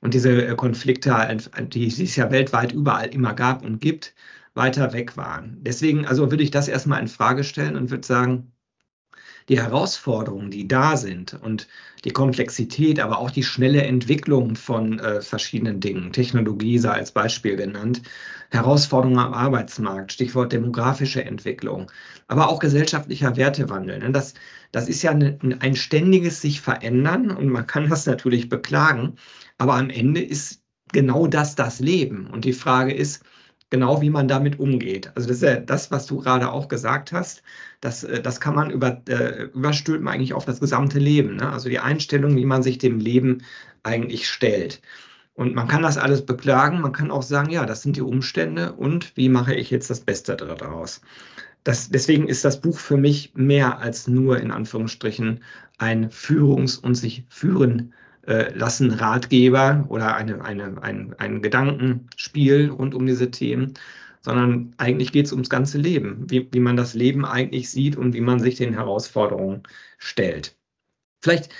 und 0.00 0.14
diese 0.14 0.46
äh, 0.46 0.54
Konflikte, 0.56 1.38
die, 1.60 1.88
die 1.88 2.04
es 2.04 2.16
ja 2.16 2.30
weltweit 2.30 2.72
überall 2.72 3.08
immer 3.08 3.34
gab 3.34 3.64
und 3.64 3.80
gibt, 3.80 4.14
weiter 4.54 4.92
weg 4.92 5.16
waren. 5.16 5.58
Deswegen, 5.62 6.06
also 6.06 6.30
würde 6.30 6.42
ich 6.42 6.50
das 6.50 6.68
erstmal 6.68 7.00
in 7.00 7.08
Frage 7.08 7.44
stellen 7.44 7.76
und 7.76 7.90
würde 7.90 8.06
sagen, 8.06 8.52
die 9.48 9.60
Herausforderungen, 9.60 10.50
die 10.50 10.68
da 10.68 10.96
sind 10.96 11.34
und 11.34 11.68
die 12.04 12.10
Komplexität, 12.10 13.00
aber 13.00 13.18
auch 13.18 13.30
die 13.30 13.42
schnelle 13.42 13.82
Entwicklung 13.82 14.54
von 14.56 14.98
äh, 14.98 15.20
verschiedenen 15.20 15.80
Dingen, 15.80 16.12
Technologie 16.12 16.78
sei 16.78 16.90
als 16.90 17.12
Beispiel 17.12 17.56
genannt, 17.56 18.02
Herausforderungen 18.50 19.18
am 19.18 19.34
Arbeitsmarkt, 19.34 20.12
Stichwort 20.12 20.52
demografische 20.52 21.24
Entwicklung, 21.24 21.90
aber 22.28 22.48
auch 22.48 22.58
gesellschaftlicher 22.58 23.36
Wertewandel. 23.36 23.98
Ne? 23.98 24.12
Das, 24.12 24.34
das 24.70 24.88
ist 24.88 25.02
ja 25.02 25.10
eine, 25.12 25.38
ein 25.60 25.76
ständiges 25.76 26.40
sich 26.40 26.60
verändern 26.60 27.30
und 27.30 27.48
man 27.48 27.66
kann 27.66 27.88
das 27.88 28.06
natürlich 28.06 28.48
beklagen, 28.48 29.16
aber 29.56 29.74
am 29.74 29.90
Ende 29.90 30.22
ist 30.22 30.62
genau 30.92 31.26
das 31.26 31.54
das 31.54 31.80
Leben. 31.80 32.28
Und 32.28 32.44
die 32.44 32.52
Frage 32.52 32.94
ist, 32.94 33.22
genau 33.70 34.00
wie 34.00 34.10
man 34.10 34.28
damit 34.28 34.58
umgeht. 34.58 35.12
Also 35.14 35.28
das 35.28 35.38
ist 35.38 35.42
ja 35.42 35.56
das, 35.56 35.90
was 35.90 36.06
du 36.06 36.18
gerade 36.18 36.50
auch 36.50 36.68
gesagt 36.68 37.12
hast. 37.12 37.42
Das, 37.80 38.04
äh, 38.04 38.22
das 38.22 38.40
kann 38.40 38.54
man 38.54 38.70
über, 38.70 39.02
äh, 39.08 39.44
überstülpen 39.44 40.08
eigentlich 40.08 40.34
auf 40.34 40.44
das 40.44 40.60
gesamte 40.60 40.98
Leben. 40.98 41.36
Ne? 41.36 41.50
Also 41.50 41.68
die 41.68 41.78
Einstellung, 41.78 42.36
wie 42.36 42.46
man 42.46 42.62
sich 42.62 42.78
dem 42.78 42.98
Leben 42.98 43.42
eigentlich 43.82 44.28
stellt. 44.28 44.80
Und 45.34 45.54
man 45.54 45.68
kann 45.68 45.82
das 45.82 45.98
alles 45.98 46.26
beklagen, 46.26 46.80
man 46.80 46.92
kann 46.92 47.12
auch 47.12 47.22
sagen, 47.22 47.50
ja, 47.50 47.64
das 47.64 47.82
sind 47.82 47.94
die 47.94 48.02
Umstände 48.02 48.72
und 48.72 49.16
wie 49.16 49.28
mache 49.28 49.54
ich 49.54 49.70
jetzt 49.70 49.88
das 49.88 50.00
Beste 50.00 50.36
daraus? 50.36 51.00
Das, 51.62 51.90
deswegen 51.90 52.26
ist 52.26 52.44
das 52.44 52.60
Buch 52.60 52.76
für 52.76 52.96
mich 52.96 53.32
mehr 53.34 53.78
als 53.78 54.08
nur 54.08 54.40
in 54.40 54.50
Anführungsstrichen 54.50 55.44
ein 55.78 56.10
Führungs- 56.10 56.78
und 56.78 56.96
sich 56.96 57.24
führen 57.28 57.92
äh, 58.26 58.52
lassen 58.54 58.90
Ratgeber 58.90 59.86
oder 59.88 60.14
eine, 60.16 60.44
eine, 60.44 60.82
ein, 60.82 61.14
ein 61.18 61.42
Gedankenspiel 61.42 62.70
rund 62.70 62.94
um 62.94 63.06
diese 63.06 63.30
Themen, 63.30 63.74
sondern 64.20 64.74
eigentlich 64.78 65.12
geht 65.12 65.26
es 65.26 65.32
ums 65.32 65.50
ganze 65.50 65.78
Leben, 65.78 66.24
wie, 66.28 66.48
wie 66.52 66.60
man 66.60 66.76
das 66.76 66.94
Leben 66.94 67.24
eigentlich 67.24 67.70
sieht 67.70 67.96
und 67.96 68.14
wie 68.14 68.20
man 68.20 68.40
sich 68.40 68.56
den 68.56 68.74
Herausforderungen 68.74 69.62
stellt. 69.98 70.56
Vielleicht 71.22 71.50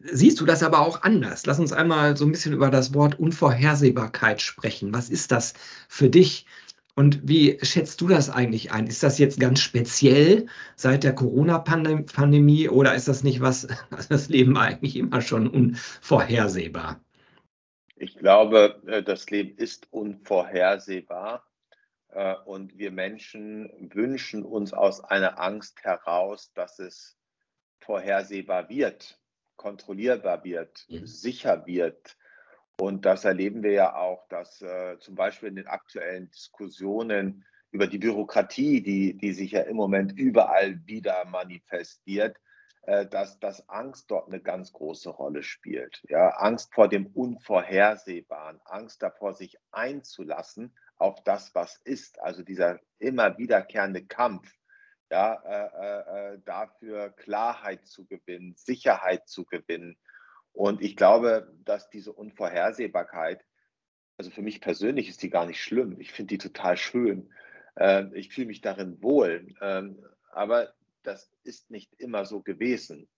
siehst 0.00 0.40
du 0.40 0.46
das 0.46 0.62
aber 0.62 0.80
auch 0.80 1.02
anders. 1.02 1.46
Lass 1.46 1.60
uns 1.60 1.72
einmal 1.72 2.16
so 2.16 2.24
ein 2.24 2.32
bisschen 2.32 2.54
über 2.54 2.70
das 2.70 2.94
Wort 2.94 3.18
Unvorhersehbarkeit 3.18 4.40
sprechen. 4.40 4.94
Was 4.94 5.10
ist 5.10 5.30
das 5.30 5.54
für 5.88 6.08
dich? 6.08 6.46
Und 6.94 7.28
wie 7.28 7.58
schätzt 7.62 8.00
du 8.00 8.08
das 8.08 8.30
eigentlich 8.30 8.72
ein? 8.72 8.86
Ist 8.86 9.02
das 9.02 9.18
jetzt 9.18 9.40
ganz 9.40 9.60
speziell 9.60 10.46
seit 10.76 11.04
der 11.04 11.14
Corona-Pandemie 11.14 12.68
oder 12.68 12.94
ist 12.94 13.08
das 13.08 13.22
nicht 13.22 13.40
was, 13.40 13.68
das 14.08 14.28
Leben 14.28 14.56
eigentlich 14.56 14.96
immer 14.96 15.22
schon 15.22 15.46
unvorhersehbar? 15.48 17.00
Ich 17.96 18.16
glaube, 18.16 18.82
äh, 18.86 19.02
das 19.02 19.28
Leben 19.30 19.56
ist 19.56 19.88
unvorhersehbar 19.92 21.46
äh, 22.08 22.34
und 22.44 22.78
wir 22.78 22.90
Menschen 22.90 23.70
wünschen 23.92 24.42
uns 24.42 24.72
aus 24.72 25.04
einer 25.04 25.38
Angst 25.38 25.84
heraus, 25.84 26.50
dass 26.54 26.78
es 26.78 27.16
vorhersehbar 27.80 28.68
wird, 28.68 29.20
kontrollierbar 29.56 30.44
wird, 30.44 30.86
mhm. 30.88 31.06
sicher 31.06 31.66
wird, 31.66 32.16
und 32.80 33.04
das 33.04 33.26
erleben 33.26 33.62
wir 33.62 33.72
ja 33.72 33.94
auch, 33.94 34.26
dass 34.28 34.62
äh, 34.62 34.98
zum 35.00 35.14
Beispiel 35.14 35.50
in 35.50 35.56
den 35.56 35.66
aktuellen 35.66 36.30
Diskussionen 36.30 37.44
über 37.72 37.86
die 37.86 37.98
Bürokratie, 37.98 38.82
die, 38.82 39.18
die 39.18 39.32
sich 39.32 39.52
ja 39.52 39.60
im 39.60 39.76
Moment 39.76 40.18
überall 40.18 40.80
wieder 40.86 41.26
manifestiert, 41.26 42.38
äh, 42.82 43.06
dass, 43.06 43.38
dass 43.38 43.68
Angst 43.68 44.10
dort 44.10 44.28
eine 44.28 44.40
ganz 44.40 44.72
große 44.72 45.10
Rolle 45.10 45.42
spielt. 45.42 46.02
Ja, 46.08 46.30
Angst 46.38 46.72
vor 46.74 46.88
dem 46.88 47.06
Unvorhersehbaren, 47.08 48.60
Angst 48.64 49.02
davor, 49.02 49.34
sich 49.34 49.58
einzulassen 49.72 50.74
auf 50.96 51.22
das, 51.22 51.54
was 51.54 51.76
ist. 51.84 52.18
Also 52.20 52.42
dieser 52.42 52.80
immer 52.98 53.36
wiederkehrende 53.36 54.06
Kampf, 54.06 54.50
ja, 55.10 55.34
äh, 55.34 56.32
äh, 56.32 56.34
äh 56.34 56.38
dafür 56.46 57.10
Klarheit 57.10 57.86
zu 57.86 58.06
gewinnen, 58.06 58.54
Sicherheit 58.56 59.28
zu 59.28 59.44
gewinnen 59.44 59.98
und 60.52 60.82
ich 60.82 60.96
glaube, 60.96 61.52
dass 61.64 61.90
diese 61.90 62.12
Unvorhersehbarkeit, 62.12 63.44
also 64.16 64.30
für 64.30 64.42
mich 64.42 64.60
persönlich 64.60 65.08
ist 65.08 65.22
die 65.22 65.30
gar 65.30 65.46
nicht 65.46 65.62
schlimm. 65.62 66.00
Ich 66.00 66.12
finde 66.12 66.34
die 66.34 66.38
total 66.38 66.76
schön. 66.76 67.32
Ähm, 67.76 68.12
ich 68.14 68.32
fühle 68.32 68.48
mich 68.48 68.60
darin 68.60 69.02
wohl. 69.02 69.54
Ähm, 69.60 70.04
aber 70.32 70.74
das 71.02 71.32
ist 71.44 71.70
nicht 71.70 71.94
immer 71.98 72.26
so 72.26 72.40
gewesen. 72.42 73.08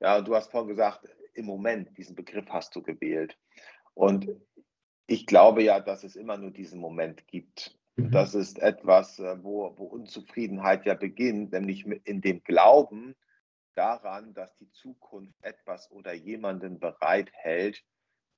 Ja, 0.00 0.20
du 0.20 0.34
hast 0.34 0.50
vorhin 0.50 0.68
gesagt, 0.68 1.08
im 1.34 1.46
Moment, 1.46 1.96
diesen 1.96 2.14
Begriff 2.14 2.48
hast 2.50 2.76
du 2.76 2.82
gewählt. 2.82 3.38
Und 3.94 4.28
ich 5.06 5.26
glaube 5.26 5.62
ja, 5.62 5.80
dass 5.80 6.04
es 6.04 6.16
immer 6.16 6.36
nur 6.36 6.50
diesen 6.50 6.80
Moment 6.80 7.26
gibt. 7.28 7.78
Mhm. 7.96 8.10
Das 8.10 8.34
ist 8.34 8.58
etwas, 8.58 9.18
äh, 9.18 9.42
wo, 9.42 9.72
wo 9.76 9.84
Unzufriedenheit 9.84 10.84
ja 10.84 10.94
beginnt, 10.94 11.52
nämlich 11.52 11.86
in 11.86 12.20
dem 12.20 12.42
Glauben, 12.44 13.14
daran, 13.74 14.34
dass 14.34 14.54
die 14.56 14.70
Zukunft 14.70 15.34
etwas 15.42 15.90
oder 15.90 16.12
jemanden 16.12 16.78
bereithält, 16.78 17.82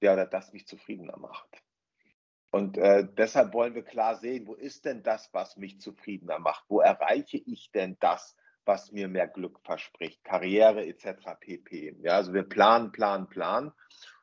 der 0.01 0.15
oder 0.15 0.27
das 0.27 0.53
mich 0.53 0.67
zufriedener 0.67 1.19
macht. 1.19 1.63
Und 2.51 2.79
äh, 2.79 3.05
deshalb 3.17 3.53
wollen 3.53 3.75
wir 3.75 3.83
klar 3.83 4.17
sehen, 4.17 4.47
wo 4.47 4.55
ist 4.55 4.85
denn 4.85 5.03
das, 5.03 5.29
was 5.33 5.57
mich 5.57 5.81
zufriedener 5.81 6.39
macht? 6.39 6.65
Wo 6.69 6.81
erreiche 6.81 7.39
ich 7.39 7.73
denn 7.73 7.97
das, 7.99 8.37
was 8.65 8.93
mir 8.93 9.09
mehr 9.09 9.27
Glück 9.27 9.59
verspricht? 9.65 10.23
Karriere 10.23 10.87
etc. 10.87 11.35
pp. 11.41 11.97
Ja, 12.03 12.13
also 12.13 12.33
wir 12.33 12.45
planen, 12.45 12.93
planen, 12.93 13.29
planen. 13.29 13.73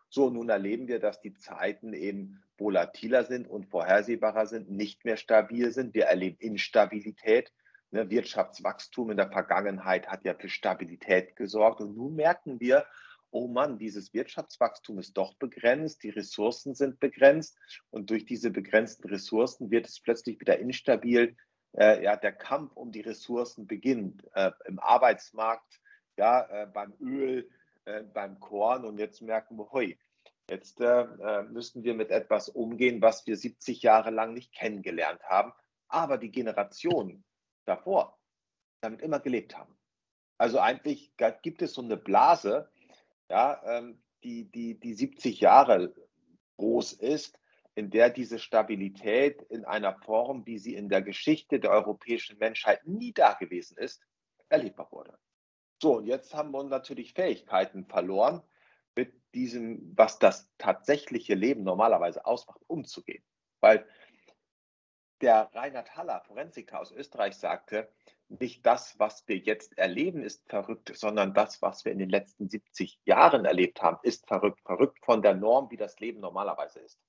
So, 0.08 0.30
nun 0.30 0.48
erleben 0.48 0.88
wir, 0.88 1.00
dass 1.00 1.20
die 1.20 1.34
Zeiten 1.34 1.94
eben 1.94 2.41
volatiler 2.58 3.25
sind 3.25 3.50
und 3.50 3.65
vorhersehbarer 3.65 4.46
sind, 4.46 4.70
nicht 4.70 5.03
mehr 5.03 5.18
stabil 5.18 5.72
sind. 5.72 5.94
Wir 5.94 6.06
erleben 6.06 6.38
Instabilität. 6.39 7.51
Ne, 7.93 8.10
Wirtschaftswachstum 8.10 9.12
in 9.12 9.17
der 9.17 9.29
Vergangenheit 9.29 10.07
hat 10.07 10.24
ja 10.24 10.33
für 10.33 10.48
Stabilität 10.48 11.36
gesorgt. 11.36 11.81
Und 11.81 11.98
nun 11.98 12.15
merken 12.15 12.62
wir, 12.62 12.86
oh 13.31 13.48
Mann, 13.48 13.79
dieses 13.79 14.13
Wirtschaftswachstum 14.13 14.98
ist 15.00 15.17
doch 15.17 15.33
begrenzt, 15.36 16.03
die 16.03 16.10
Ressourcen 16.10 16.74
sind 16.74 17.01
begrenzt 17.01 17.57
und 17.89 18.10
durch 18.10 18.25
diese 18.25 18.50
begrenzten 18.50 19.10
Ressourcen 19.10 19.71
wird 19.71 19.88
es 19.88 20.00
plötzlich 20.00 20.39
wieder 20.39 20.60
instabil. 20.60 21.36
Äh, 21.74 22.03
ja, 22.03 22.15
der 22.15 22.33
Kampf 22.33 22.75
um 22.75 22.93
die 22.93 23.01
Ressourcen 23.01 23.67
beginnt 23.67 24.25
äh, 24.36 24.51
im 24.65 24.79
Arbeitsmarkt, 24.79 25.81
ja, 26.17 26.43
äh, 26.50 26.67
beim 26.67 26.93
Öl, 27.01 27.50
äh, 27.86 28.03
beim 28.03 28.39
Korn 28.39 28.86
und 28.86 29.00
jetzt 29.00 29.21
merken 29.21 29.57
wir, 29.57 29.69
hoi, 29.71 29.98
jetzt 30.50 30.79
äh, 30.79 31.01
äh, 31.01 31.43
müssen 31.43 31.83
wir 31.83 31.93
mit 31.93 32.10
etwas 32.10 32.48
umgehen, 32.48 33.01
was 33.01 33.25
wir 33.27 33.36
70 33.36 33.81
Jahre 33.81 34.12
lang 34.12 34.33
nicht 34.33 34.53
kennengelernt 34.53 35.24
haben. 35.24 35.53
Aber 35.88 36.17
die 36.17 36.31
Generation, 36.31 37.24
davor 37.65 38.18
damit 38.82 39.01
immer 39.01 39.20
gelebt 39.20 39.58
haben. 39.58 39.77
Also 40.38 40.60
eigentlich 40.60 41.13
gibt 41.44 41.62
es 41.62 41.74
so 41.74 41.82
eine 41.82 41.98
Blase, 41.98 42.70
ja, 43.30 43.62
ähm, 43.65 44.01
die, 44.24 44.51
die, 44.51 44.80
die 44.80 44.94
70 44.94 45.39
Jahre 45.39 45.94
groß 46.58 46.94
ist, 46.94 47.39
in 47.75 47.89
der 47.89 48.10
diese 48.10 48.39
Stabilität 48.39 49.41
in 49.44 49.65
einer 49.65 49.94
Form, 49.94 50.46
wie 50.46 50.58
sie 50.58 50.75
in 50.75 50.89
der 50.89 51.01
Geschichte 51.01 51.60
der 51.60 51.72
europäischen 51.72 52.38
Menschheit 52.38 52.86
nie 52.86 53.13
da 53.13 53.34
gewesen 53.34 53.77
ist, 53.77 54.01
erlebbar 54.50 54.91
wurde. 54.91 55.18
So, 55.82 55.98
und 55.98 56.06
jetzt 56.06 56.34
haben 56.34 56.51
wir 56.51 56.63
natürlich 56.63 57.13
Fähigkeiten 57.13 57.86
verloren, 57.86 58.41
mit 58.96 59.13
diesem, 59.34 59.94
was 59.96 60.20
das 60.20 60.51
tatsächliche 60.58 61.34
Leben 61.34 61.63
normalerweise 61.63 62.25
ausmacht, 62.25 62.62
umzugehen. 62.68 63.24
Weil 63.62 63.88
der 65.22 65.50
Reinhard 65.54 65.96
Haller, 65.96 66.22
Forensiker 66.28 66.80
aus 66.80 66.92
Österreich, 66.92 67.36
sagte, 67.36 67.90
nicht 68.30 68.66
das, 68.66 68.98
was 68.98 69.28
wir 69.28 69.38
jetzt 69.38 69.78
erleben, 69.78 70.24
ist 70.24 70.48
verrückt, 70.48 70.92
sondern 70.96 71.34
das, 71.34 71.62
was 71.62 71.84
wir 71.86 71.92
in 71.92 72.00
den 72.00 72.10
letzten 72.10 72.50
70 72.50 73.00
Jahren 73.06 73.46
erlebt 73.46 73.82
haben, 73.82 74.00
ist 74.04 74.28
verrückt. 74.28 74.62
Verrückt 74.62 75.04
von 75.04 75.22
der 75.22 75.36
Norm, 75.36 75.70
wie 75.70 75.78
das 75.78 76.00
Leben 76.00 76.22
normalerweise 76.22 76.80
ist. 76.80 77.00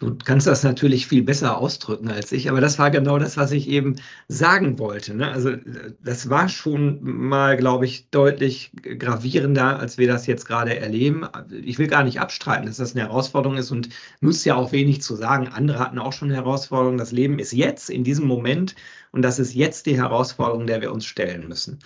Du 0.00 0.14
kannst 0.14 0.46
das 0.46 0.62
natürlich 0.62 1.08
viel 1.08 1.24
besser 1.24 1.58
ausdrücken 1.58 2.08
als 2.08 2.30
ich, 2.30 2.48
aber 2.48 2.60
das 2.60 2.78
war 2.78 2.92
genau 2.92 3.18
das, 3.18 3.36
was 3.36 3.50
ich 3.50 3.68
eben 3.68 3.96
sagen 4.28 4.78
wollte. 4.78 5.12
Ne? 5.12 5.28
Also 5.28 5.56
das 6.00 6.30
war 6.30 6.48
schon 6.48 7.00
mal, 7.02 7.56
glaube 7.56 7.84
ich, 7.84 8.08
deutlich 8.10 8.70
gravierender, 8.80 9.80
als 9.80 9.98
wir 9.98 10.06
das 10.06 10.28
jetzt 10.28 10.46
gerade 10.46 10.78
erleben. 10.78 11.26
Ich 11.50 11.80
will 11.80 11.88
gar 11.88 12.04
nicht 12.04 12.20
abstreiten, 12.20 12.66
dass 12.66 12.76
das 12.76 12.94
eine 12.94 13.06
Herausforderung 13.06 13.58
ist 13.58 13.72
und 13.72 13.88
nutzt 14.20 14.46
ja 14.46 14.54
auch 14.54 14.70
wenig 14.70 15.02
zu 15.02 15.16
sagen. 15.16 15.48
Andere 15.48 15.80
hatten 15.80 15.98
auch 15.98 16.12
schon 16.12 16.30
Herausforderungen. 16.30 16.98
Das 16.98 17.10
Leben 17.10 17.40
ist 17.40 17.52
jetzt, 17.52 17.90
in 17.90 18.04
diesem 18.04 18.28
Moment 18.28 18.76
und 19.10 19.22
das 19.22 19.40
ist 19.40 19.54
jetzt 19.54 19.86
die 19.86 19.96
Herausforderung, 19.96 20.68
der 20.68 20.80
wir 20.80 20.92
uns 20.92 21.06
stellen 21.06 21.48
müssen. 21.48 21.80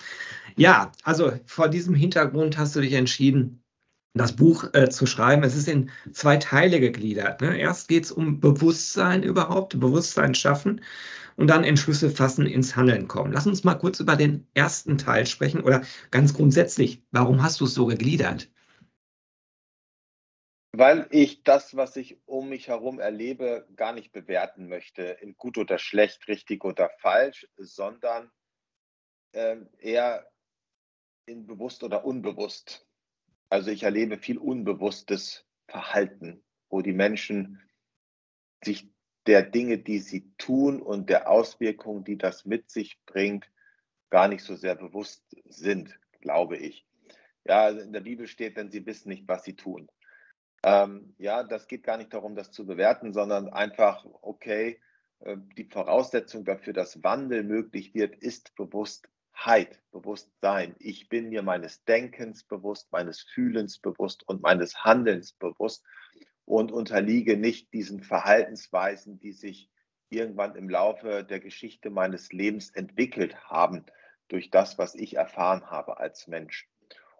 Ja, 0.57 0.92
also 1.02 1.33
vor 1.47 1.69
diesem 1.69 1.95
Hintergrund 1.95 2.59
hast 2.59 2.76
du 2.76 2.83
dich 2.83 2.92
entschieden, 2.92 3.62
das 4.14 4.37
Buch 4.37 4.64
äh, 4.75 4.90
zu 4.90 5.07
schreiben. 5.07 5.42
Es 5.42 5.57
ist 5.57 5.69
in 5.69 5.90
zwei 6.12 6.37
Teile 6.37 6.81
gegliedert. 6.81 7.40
Ne? 7.40 7.59
Erst 7.59 7.88
geht 7.88 8.04
es 8.04 8.12
um 8.12 8.40
Bewusstsein 8.40 9.23
überhaupt, 9.23 9.78
Bewusstsein 9.81 10.35
schaffen 10.35 10.83
und 11.37 11.49
dann 11.49 11.64
Entschlüsse 11.64 12.11
fassen, 12.11 12.47
ins 12.47 12.76
Handeln 12.76 13.09
kommen. 13.09 13.33
Lass 13.33 13.47
uns 13.47 13.64
mal 13.64 13.75
kurz 13.75 14.00
über 14.00 14.16
den 14.16 14.47
ersten 14.54 14.99
Teil 14.99 15.26
sprechen 15.26 15.62
oder 15.62 15.83
ganz 16.11 16.35
grundsätzlich, 16.35 17.02
warum 17.11 17.42
hast 17.42 17.61
du 17.61 17.64
es 17.64 17.75
so 17.75 17.87
gegliedert? 17.87 18.50
Weil 20.75 21.07
ich 21.11 21.42
das, 21.42 21.76
was 21.76 21.97
ich 21.97 22.19
um 22.26 22.49
mich 22.49 22.69
herum 22.69 22.99
erlebe, 22.99 23.66
gar 23.76 23.92
nicht 23.92 24.12
bewerten 24.12 24.69
möchte, 24.69 25.02
in 25.02 25.37
gut 25.37 25.59
oder 25.59 25.78
schlecht, 25.78 26.28
richtig 26.28 26.64
oder 26.64 26.90
falsch, 26.99 27.47
sondern 27.57 28.31
äh, 29.33 29.57
eher 29.78 30.26
in 31.26 31.47
bewusst 31.47 31.83
oder 31.83 32.07
unbewusst. 32.07 32.87
Also 33.52 33.71
ich 33.71 33.82
erlebe 33.82 34.16
viel 34.16 34.38
unbewusstes 34.38 35.44
Verhalten, 35.68 36.42
wo 36.71 36.80
die 36.80 36.94
Menschen 36.94 37.61
sich 38.64 38.88
der 39.26 39.42
Dinge, 39.42 39.76
die 39.76 39.99
sie 39.99 40.32
tun 40.38 40.80
und 40.80 41.11
der 41.11 41.28
Auswirkungen, 41.28 42.02
die 42.02 42.16
das 42.16 42.47
mit 42.47 42.71
sich 42.71 42.99
bringt, 43.04 43.52
gar 44.09 44.28
nicht 44.28 44.42
so 44.42 44.56
sehr 44.56 44.75
bewusst 44.75 45.37
sind, 45.44 46.00
glaube 46.23 46.56
ich. 46.56 46.87
Ja, 47.44 47.64
also 47.64 47.80
in 47.80 47.92
der 47.92 48.00
Bibel 48.00 48.26
steht, 48.26 48.56
denn 48.56 48.71
sie 48.71 48.87
wissen 48.87 49.11
nicht, 49.11 49.28
was 49.28 49.44
sie 49.44 49.54
tun. 49.54 49.90
Ähm, 50.64 51.14
ja, 51.18 51.42
das 51.42 51.68
geht 51.68 51.82
gar 51.82 51.99
nicht 51.99 52.14
darum, 52.14 52.35
das 52.35 52.52
zu 52.52 52.64
bewerten, 52.64 53.12
sondern 53.12 53.50
einfach, 53.50 54.06
okay, 54.23 54.80
äh, 55.21 55.37
die 55.59 55.66
Voraussetzung 55.66 56.47
dafür, 56.47 56.73
dass 56.73 57.04
Wandel 57.04 57.42
möglich 57.42 57.92
wird, 57.92 58.16
ist 58.16 58.54
bewusst 58.54 59.11
Bewusstheit, 59.33 59.81
Bewusstsein. 59.91 60.77
Ich 60.79 61.09
bin 61.09 61.31
mir 61.31 61.43
meines 61.43 61.85
Denkens 61.85 62.45
bewusst, 62.45 62.93
meines 62.93 63.23
Fühlens 63.23 63.79
bewusst 63.79 64.29
und 64.29 64.43
meines 64.43 64.85
Handelns 64.85 65.33
bewusst 65.33 65.85
und 66.45 66.71
unterliege 66.71 67.37
nicht 67.37 67.73
diesen 67.73 68.03
Verhaltensweisen, 68.03 69.19
die 69.19 69.33
sich 69.33 69.69
irgendwann 70.11 70.55
im 70.55 70.69
Laufe 70.69 71.25
der 71.25 71.41
Geschichte 71.41 71.91
meines 71.91 72.33
Lebens 72.33 72.71
entwickelt 72.71 73.37
haben 73.45 73.85
durch 74.29 74.51
das, 74.51 74.79
was 74.79 74.95
ich 74.95 75.17
erfahren 75.17 75.71
habe 75.71 75.99
als 75.99 76.29
Mensch. 76.29 76.69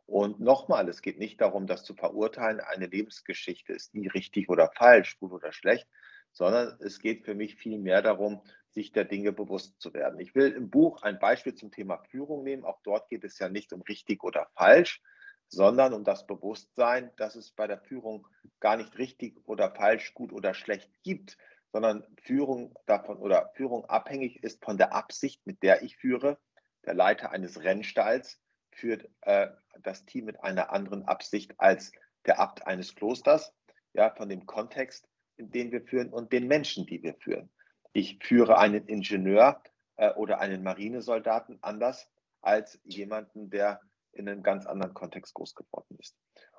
Und 0.07 0.41
nochmal, 0.41 0.89
es 0.89 1.03
geht 1.03 1.19
nicht 1.19 1.41
darum, 1.41 1.67
das 1.67 1.85
zu 1.85 1.95
verurteilen. 1.95 2.61
Eine 2.61 2.87
Lebensgeschichte 2.87 3.73
ist 3.73 3.95
nie 3.95 4.09
richtig 4.09 4.49
oder 4.49 4.71
falsch, 4.77 5.19
gut 5.19 5.33
oder 5.33 5.53
schlecht, 5.53 5.89
sondern 6.33 6.79
es 6.81 7.01
geht 7.01 7.25
für 7.25 7.35
mich 7.35 7.57
viel 7.57 7.79
mehr 7.79 8.03
darum, 8.03 8.43
sich 8.73 8.93
der 8.93 9.05
Dinge 9.05 9.33
bewusst 9.33 9.81
zu 9.81 9.93
werden. 9.95 10.19
Ich 10.21 10.35
will 10.35 10.53
im 10.53 10.71
Buch 10.71 11.03
ein 11.03 11.19
Beispiel 11.19 11.55
zum 11.55 11.71
Thema 11.71 11.99
Führung 12.11 12.43
nehmen. 12.43 12.65
Auch 12.65 12.81
dort 12.83 13.09
geht 13.09 13.25
es 13.25 13.39
ja 13.39 13.49
nicht 13.49 13.73
um 13.73 13.83
richtig 13.83 14.25
oder 14.25 14.49
falsch, 14.55 15.03
sondern 15.49 15.93
um 15.93 16.05
das 16.05 16.27
Bewusstsein, 16.27 17.11
dass 17.17 17.37
es 17.37 17.51
bei 17.51 17.67
der 17.67 17.79
Führung 17.79 18.27
gar 18.61 18.77
nicht 18.77 18.97
richtig 18.97 19.39
oder 19.45 19.71
falsch, 19.75 20.15
gut 20.15 20.33
oder 20.33 20.55
schlecht 20.55 20.91
gibt, 21.03 21.37
sondern 21.73 22.05
Führung 22.23 22.75
davon 22.87 23.19
oder 23.19 23.51
Führung 23.55 23.85
abhängig 23.87 24.43
ist 24.43 24.65
von 24.65 24.79
der 24.79 24.95
Absicht, 24.95 25.47
mit 25.47 25.63
der 25.63 25.83
ich 25.83 25.97
führe. 25.97 26.39
Der 26.85 26.95
Leiter 26.95 27.31
eines 27.31 27.63
Rennstalls 27.63 28.41
führt 28.73 29.09
äh, 29.23 29.49
das 29.81 30.05
Team 30.07 30.25
mit 30.25 30.43
einer 30.43 30.71
anderen 30.71 31.05
Absicht 31.05 31.55
als 31.59 31.93
der 32.27 32.39
Abt 32.39 32.67
eines 32.67 32.95
Klosters, 32.95 33.55
ja, 33.93 34.15
von 34.15 34.29
dem 34.29 34.47
Kontext, 34.47 35.09
in 35.37 35.51
den 35.51 35.73
wir 35.73 35.83
führen 35.83 36.11
und 36.11 36.33
den 36.33 36.47
Menschen, 36.47 36.87
die 36.87 37.03
wir 37.03 37.15
führen. 37.15 37.51
Ich 37.93 38.19
führe 38.23 38.59
einen 38.59 38.87
Ingenieur 38.87 39.63
äh, 39.97 40.13
oder 40.15 40.41
einen 40.41 40.63
Marinesoldaten 40.63 41.59
anders 41.63 42.09
als 42.41 42.81
jemanden, 42.85 43.51
der 43.51 43.81
in 44.13 44.29
einem 44.29 44.43
ganz 44.43 44.67
anderen 44.67 44.95
Kontext 44.95 45.35
groß 45.35 45.55
geworden 45.55 45.97
ist. 45.99 46.17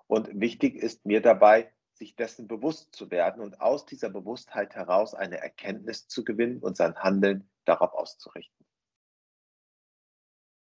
Und 0.08 0.30
wichtig 0.40 0.76
ist 0.76 1.06
mir 1.06 1.22
dabei, 1.22 1.72
sich 1.94 2.16
dessen 2.16 2.48
bewusst 2.48 2.96
zu 2.96 3.12
werden 3.12 3.42
und 3.42 3.62
aus 3.62 3.86
dieser 3.86 4.10
Bewusstheit 4.10 4.76
heraus 4.76 5.14
eine 5.14 5.38
Erkenntnis 5.38 6.08
zu 6.08 6.24
gewinnen 6.24 6.60
und 6.60 6.76
sein 6.76 6.96
Handeln 6.96 7.50
darauf 7.66 7.94
auszurichten. 7.94 8.66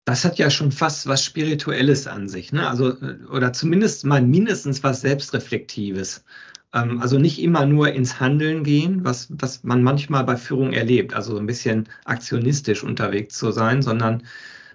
Das 0.06 0.26
hat 0.26 0.38
ja 0.38 0.50
schon 0.50 0.72
fast 0.72 1.08
was 1.08 1.24
Spirituelles 1.24 2.08
an 2.08 2.28
sich, 2.28 2.52
ne? 2.52 2.68
Also, 2.68 2.98
oder 3.30 3.54
zumindest 3.54 4.04
mal 4.04 4.22
mindestens 4.22 4.84
was 4.84 5.02
Selbstreflektives. 5.02 6.26
Ähm, 6.74 7.02
also 7.02 7.18
nicht 7.20 7.42
immer 7.42 7.66
nur 7.66 7.92
ins 7.92 8.20
Handeln 8.20 8.64
gehen, 8.64 9.04
was, 9.04 9.28
was 9.32 9.64
man 9.64 9.84
manchmal 9.84 10.24
bei 10.24 10.38
Führung 10.38 10.74
erlebt, 10.74 11.14
also 11.14 11.34
so 11.34 11.40
ein 11.40 11.48
bisschen 11.48 11.90
aktionistisch 12.06 12.84
unterwegs 12.84 13.38
zu 13.38 13.52
sein, 13.52 13.82
sondern 13.82 14.24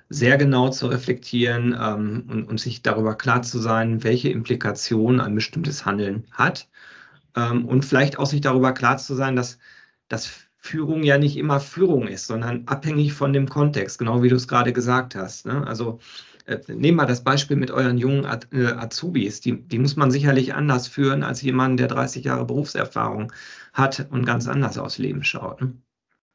sehr 0.08 0.36
genau 0.38 0.68
zu 0.70 0.86
reflektieren 0.86 1.76
ähm, 1.80 2.24
und, 2.28 2.44
und, 2.44 2.60
sich 2.60 2.82
darüber 2.82 3.16
klar 3.16 3.42
zu 3.42 3.58
sein, 3.58 4.04
welche 4.04 4.30
Implikationen 4.30 5.20
ein 5.20 5.34
bestimmtes 5.34 5.84
Handeln 5.84 6.26
hat. 6.30 6.68
Ähm, 7.36 7.64
und 7.66 7.84
vielleicht 7.84 8.18
auch 8.18 8.26
sich 8.26 8.40
darüber 8.40 8.72
klar 8.72 8.98
zu 8.98 9.14
sein, 9.14 9.36
dass, 9.36 9.58
dass 10.08 10.46
Führung 10.58 11.02
ja 11.02 11.18
nicht 11.18 11.36
immer 11.36 11.60
Führung 11.60 12.08
ist, 12.08 12.26
sondern 12.26 12.66
abhängig 12.66 13.14
von 13.14 13.32
dem 13.32 13.48
Kontext, 13.48 13.98
genau 13.98 14.22
wie 14.22 14.28
du 14.28 14.36
es 14.36 14.48
gerade 14.48 14.72
gesagt 14.72 15.14
hast. 15.16 15.46
Ne? 15.46 15.66
Also 15.66 16.00
äh, 16.46 16.58
nehmen 16.68 16.96
wir 16.96 17.06
das 17.06 17.24
Beispiel 17.24 17.56
mit 17.56 17.70
euren 17.70 17.98
jungen 17.98 18.24
äh, 18.24 18.66
Azubis. 18.72 19.40
Die, 19.40 19.60
die 19.60 19.78
muss 19.78 19.96
man 19.96 20.10
sicherlich 20.10 20.54
anders 20.54 20.88
führen 20.88 21.22
als 21.22 21.42
jemand, 21.42 21.80
der 21.80 21.88
30 21.88 22.24
Jahre 22.24 22.44
Berufserfahrung 22.44 23.32
hat 23.72 24.06
und 24.10 24.24
ganz 24.24 24.48
anders 24.48 24.78
aufs 24.78 24.98
Leben 24.98 25.24
schaut. 25.24 25.60
Ne? 25.60 25.76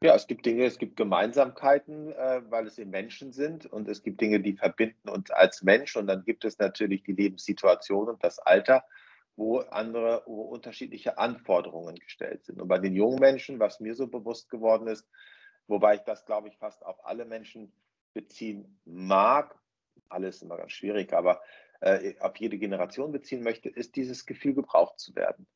Ja, 0.02 0.16
es 0.16 0.26
gibt 0.26 0.44
Dinge, 0.44 0.64
es 0.64 0.78
gibt 0.78 0.96
Gemeinsamkeiten, 0.96 2.12
äh, 2.12 2.42
weil 2.50 2.66
es 2.66 2.76
eben 2.78 2.90
Menschen 2.90 3.32
sind 3.32 3.66
und 3.66 3.88
es 3.88 4.02
gibt 4.02 4.20
Dinge, 4.20 4.40
die 4.40 4.54
verbinden 4.54 5.08
uns 5.08 5.30
als 5.30 5.62
Mensch 5.62 5.96
und 5.96 6.08
dann 6.08 6.24
gibt 6.24 6.44
es 6.44 6.58
natürlich 6.58 7.04
die 7.04 7.12
Lebenssituation 7.12 8.08
und 8.08 8.22
das 8.24 8.40
Alter, 8.40 8.84
wo 9.36 9.58
andere, 9.60 10.22
wo 10.26 10.42
unterschiedliche 10.42 11.18
Anforderungen 11.18 11.94
gestellt 11.94 12.44
sind. 12.44 12.60
Und 12.60 12.68
bei 12.68 12.78
den 12.78 12.94
jungen 12.94 13.20
Menschen, 13.20 13.60
was 13.60 13.80
mir 13.80 13.94
so 13.94 14.08
bewusst 14.08 14.50
geworden 14.50 14.88
ist, 14.88 15.08
wobei 15.68 15.94
ich 15.94 16.02
das, 16.02 16.26
glaube 16.26 16.48
ich, 16.48 16.58
fast 16.58 16.84
auf 16.84 17.06
alle 17.06 17.24
Menschen 17.24 17.72
beziehen 18.12 18.80
mag, 18.84 19.54
alles 20.12 20.42
immer 20.42 20.56
ganz 20.56 20.72
schwierig, 20.72 21.12
aber 21.12 21.40
äh, 21.80 22.14
auf 22.20 22.36
jede 22.36 22.58
Generation 22.58 23.12
beziehen 23.12 23.42
möchte, 23.42 23.68
ist 23.68 23.96
dieses 23.96 24.26
Gefühl, 24.26 24.54
gebraucht 24.54 24.98
zu 24.98 25.14
werden. 25.14 25.46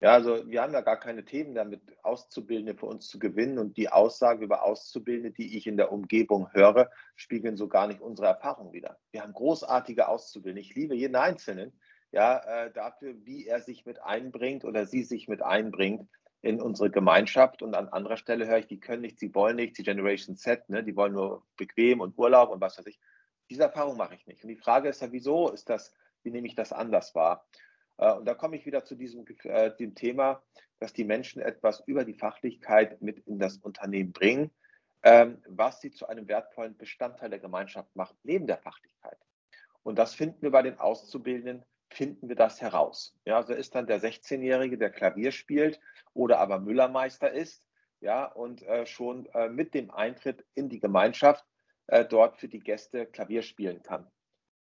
Ja, 0.00 0.12
also 0.12 0.46
wir 0.46 0.60
haben 0.60 0.74
ja 0.74 0.82
gar 0.82 1.00
keine 1.00 1.24
Themen 1.24 1.54
damit, 1.54 1.80
Auszubildende 2.02 2.74
für 2.74 2.86
uns 2.86 3.08
zu 3.08 3.18
gewinnen. 3.18 3.58
Und 3.58 3.78
die 3.78 3.88
Aussage 3.88 4.44
über 4.44 4.62
Auszubildende, 4.62 5.30
die 5.30 5.56
ich 5.56 5.66
in 5.66 5.78
der 5.78 5.90
Umgebung 5.90 6.52
höre, 6.52 6.90
spiegeln 7.14 7.56
so 7.56 7.66
gar 7.66 7.86
nicht 7.86 8.00
unsere 8.00 8.28
Erfahrung 8.28 8.72
wider. 8.72 8.98
Wir 9.10 9.22
haben 9.22 9.32
großartige 9.32 10.08
Auszubildende. 10.08 10.60
Ich 10.60 10.74
liebe 10.74 10.94
jeden 10.94 11.16
Einzelnen, 11.16 11.72
ja, 12.12 12.38
äh, 12.38 12.72
dafür, 12.72 13.14
wie 13.24 13.46
er 13.46 13.60
sich 13.60 13.86
mit 13.86 14.02
einbringt 14.02 14.64
oder 14.64 14.86
sie 14.86 15.02
sich 15.02 15.28
mit 15.28 15.42
einbringt 15.42 16.08
in 16.42 16.60
unsere 16.60 16.90
Gemeinschaft. 16.90 17.62
Und 17.62 17.74
an 17.74 17.88
anderer 17.88 18.18
Stelle 18.18 18.46
höre 18.46 18.58
ich, 18.58 18.66
die 18.66 18.80
können 18.80 19.02
nicht, 19.02 19.18
sie 19.18 19.34
wollen 19.34 19.56
nicht, 19.56 19.78
die 19.78 19.82
Generation 19.82 20.36
Z, 20.36 20.68
ne, 20.68 20.84
die 20.84 20.94
wollen 20.94 21.14
nur 21.14 21.42
bequem 21.56 22.00
und 22.00 22.18
Urlaub 22.18 22.50
und 22.50 22.60
was 22.60 22.78
weiß 22.78 22.86
ich. 22.86 23.00
Diese 23.50 23.62
Erfahrung 23.62 23.96
mache 23.96 24.14
ich 24.14 24.26
nicht. 24.26 24.42
Und 24.42 24.48
die 24.48 24.56
Frage 24.56 24.88
ist 24.88 25.02
ja, 25.02 25.12
wieso 25.12 25.50
ist 25.50 25.68
das, 25.68 25.94
wie 26.22 26.30
nehme 26.30 26.46
ich 26.46 26.54
das 26.54 26.72
anders 26.72 27.14
wahr? 27.14 27.46
Äh, 27.98 28.12
und 28.12 28.24
da 28.26 28.34
komme 28.34 28.56
ich 28.56 28.66
wieder 28.66 28.84
zu 28.84 28.94
diesem 28.94 29.24
äh, 29.44 29.70
dem 29.76 29.94
Thema, 29.94 30.42
dass 30.78 30.92
die 30.92 31.04
Menschen 31.04 31.40
etwas 31.40 31.82
über 31.86 32.04
die 32.04 32.14
Fachlichkeit 32.14 33.00
mit 33.00 33.20
in 33.26 33.38
das 33.38 33.58
Unternehmen 33.58 34.12
bringen, 34.12 34.50
ähm, 35.02 35.42
was 35.48 35.80
sie 35.80 35.90
zu 35.90 36.06
einem 36.08 36.28
wertvollen 36.28 36.76
Bestandteil 36.76 37.30
der 37.30 37.38
Gemeinschaft 37.38 37.94
macht, 37.94 38.16
neben 38.22 38.46
der 38.46 38.58
Fachlichkeit. 38.58 39.18
Und 39.82 39.98
das 39.98 40.14
finden 40.14 40.42
wir 40.42 40.50
bei 40.50 40.62
den 40.62 40.78
Auszubildenden, 40.78 41.64
finden 41.90 42.28
wir 42.28 42.36
das 42.36 42.60
heraus. 42.60 43.16
Ja, 43.24 43.42
so 43.42 43.54
ist 43.54 43.74
dann 43.74 43.86
der 43.86 44.00
16-Jährige, 44.00 44.76
der 44.76 44.90
Klavier 44.90 45.30
spielt 45.30 45.80
oder 46.12 46.40
aber 46.40 46.58
Müllermeister 46.58 47.30
ist, 47.30 47.68
ja, 48.00 48.24
und 48.24 48.62
äh, 48.62 48.84
schon 48.84 49.28
mit 49.50 49.72
dem 49.72 49.90
Eintritt 49.90 50.44
in 50.54 50.68
die 50.68 50.80
Gemeinschaft 50.80 51.46
äh, 51.88 52.04
dort 52.04 52.36
für 52.36 52.48
die 52.48 52.60
Gäste 52.60 53.06
Klavier 53.06 53.42
spielen 53.42 53.82
kann 53.82 54.10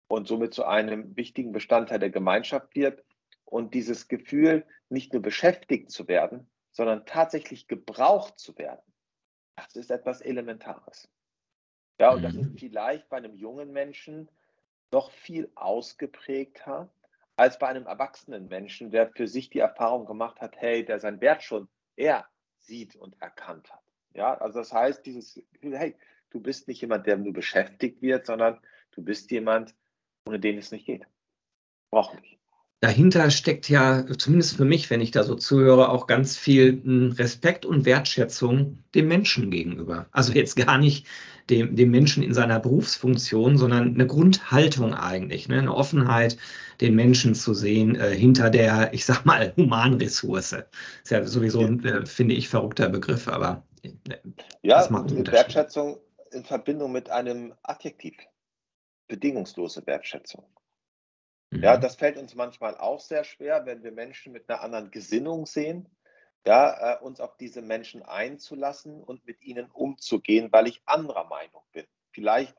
und 0.08 0.26
somit 0.26 0.54
zu 0.54 0.64
einem 0.64 1.16
wichtigen 1.16 1.52
Bestandteil 1.52 1.98
der 1.98 2.10
Gemeinschaft 2.10 2.74
wird 2.74 3.04
und 3.44 3.74
dieses 3.74 4.08
Gefühl, 4.08 4.66
nicht 4.88 5.12
nur 5.12 5.22
beschäftigt 5.22 5.90
zu 5.90 6.08
werden, 6.08 6.50
sondern 6.72 7.06
tatsächlich 7.06 7.68
gebraucht 7.68 8.38
zu 8.38 8.56
werden, 8.58 8.82
das 9.56 9.76
ist 9.76 9.90
etwas 9.90 10.20
Elementares. 10.20 11.08
Ja, 11.98 12.12
und 12.12 12.22
das 12.22 12.34
ist 12.34 12.52
mhm. 12.52 12.58
vielleicht 12.58 13.08
bei 13.08 13.18
einem 13.18 13.34
jungen 13.34 13.72
Menschen 13.72 14.30
noch 14.90 15.10
viel 15.10 15.50
ausgeprägter 15.54 16.90
als 17.36 17.58
bei 17.58 17.68
einem 17.68 17.86
erwachsenen 17.86 18.48
Menschen, 18.48 18.90
der 18.90 19.10
für 19.12 19.28
sich 19.28 19.50
die 19.50 19.60
Erfahrung 19.60 20.06
gemacht 20.06 20.40
hat, 20.40 20.56
hey, 20.56 20.84
der 20.84 20.98
seinen 20.98 21.20
Wert 21.20 21.42
schon 21.42 21.68
eher 21.96 22.26
sieht 22.58 22.96
und 22.96 23.20
erkannt 23.20 23.72
hat. 23.72 23.82
Ja, 24.12 24.34
also 24.34 24.58
das 24.58 24.72
heißt, 24.72 25.06
dieses 25.06 25.34
Gefühl, 25.52 25.78
hey, 25.78 25.96
du 26.30 26.40
bist 26.40 26.68
nicht 26.68 26.80
jemand, 26.80 27.06
der 27.06 27.16
nur 27.16 27.32
beschäftigt 27.32 28.02
wird, 28.02 28.26
sondern 28.26 28.58
du 28.92 29.02
bist 29.02 29.30
jemand, 29.30 29.74
ohne 30.26 30.40
den 30.40 30.58
es 30.58 30.72
nicht 30.72 30.86
geht. 30.86 31.06
Braucht 31.90 32.14
nicht 32.14 32.40
dahinter 32.80 33.30
steckt 33.30 33.68
ja, 33.68 34.04
zumindest 34.06 34.56
für 34.56 34.64
mich, 34.64 34.88
wenn 34.88 35.02
ich 35.02 35.10
da 35.10 35.22
so 35.22 35.34
zuhöre, 35.34 35.90
auch 35.90 36.06
ganz 36.06 36.36
viel 36.36 36.82
hm, 36.82 37.12
Respekt 37.12 37.66
und 37.66 37.84
Wertschätzung 37.84 38.78
dem 38.94 39.06
Menschen 39.06 39.50
gegenüber. 39.50 40.06
Also 40.12 40.32
jetzt 40.32 40.56
gar 40.56 40.78
nicht 40.78 41.06
dem, 41.50 41.76
dem 41.76 41.90
Menschen 41.90 42.22
in 42.22 42.32
seiner 42.32 42.58
Berufsfunktion, 42.58 43.58
sondern 43.58 43.94
eine 43.94 44.06
Grundhaltung 44.06 44.94
eigentlich, 44.94 45.48
ne? 45.48 45.58
eine 45.58 45.74
Offenheit, 45.74 46.38
den 46.80 46.94
Menschen 46.94 47.34
zu 47.34 47.52
sehen 47.52 47.96
äh, 47.96 48.14
hinter 48.14 48.48
der, 48.48 48.94
ich 48.94 49.04
sag 49.04 49.24
mal, 49.24 49.52
Humanressource. 49.56 50.56
Ist 51.02 51.10
ja 51.10 51.24
sowieso 51.26 51.60
ein, 51.60 51.84
äh, 51.84 52.06
finde 52.06 52.34
ich, 52.34 52.48
verrückter 52.48 52.88
Begriff, 52.88 53.28
aber 53.28 53.66
äh, 53.82 53.90
ja, 54.62 54.78
das 54.78 54.90
macht 54.90 55.10
Wertschätzung 55.30 55.98
in 56.30 56.44
Verbindung 56.44 56.92
mit 56.92 57.10
einem 57.10 57.54
Adjektiv. 57.62 58.16
Bedingungslose 59.08 59.86
Wertschätzung. 59.86 60.46
Ja, 61.52 61.76
mhm. 61.76 61.80
das 61.80 61.96
fällt 61.96 62.16
uns 62.16 62.34
manchmal 62.34 62.76
auch 62.76 63.00
sehr 63.00 63.24
schwer, 63.24 63.66
wenn 63.66 63.82
wir 63.82 63.92
Menschen 63.92 64.32
mit 64.32 64.48
einer 64.48 64.60
anderen 64.60 64.90
Gesinnung 64.90 65.46
sehen, 65.46 65.88
ja, 66.46 66.94
äh, 66.94 67.02
uns 67.02 67.20
auf 67.20 67.36
diese 67.36 67.60
Menschen 67.60 68.02
einzulassen 68.02 69.02
und 69.02 69.26
mit 69.26 69.42
ihnen 69.42 69.70
umzugehen, 69.70 70.52
weil 70.52 70.68
ich 70.68 70.82
anderer 70.86 71.24
Meinung 71.24 71.62
bin. 71.72 71.86
Vielleicht 72.12 72.56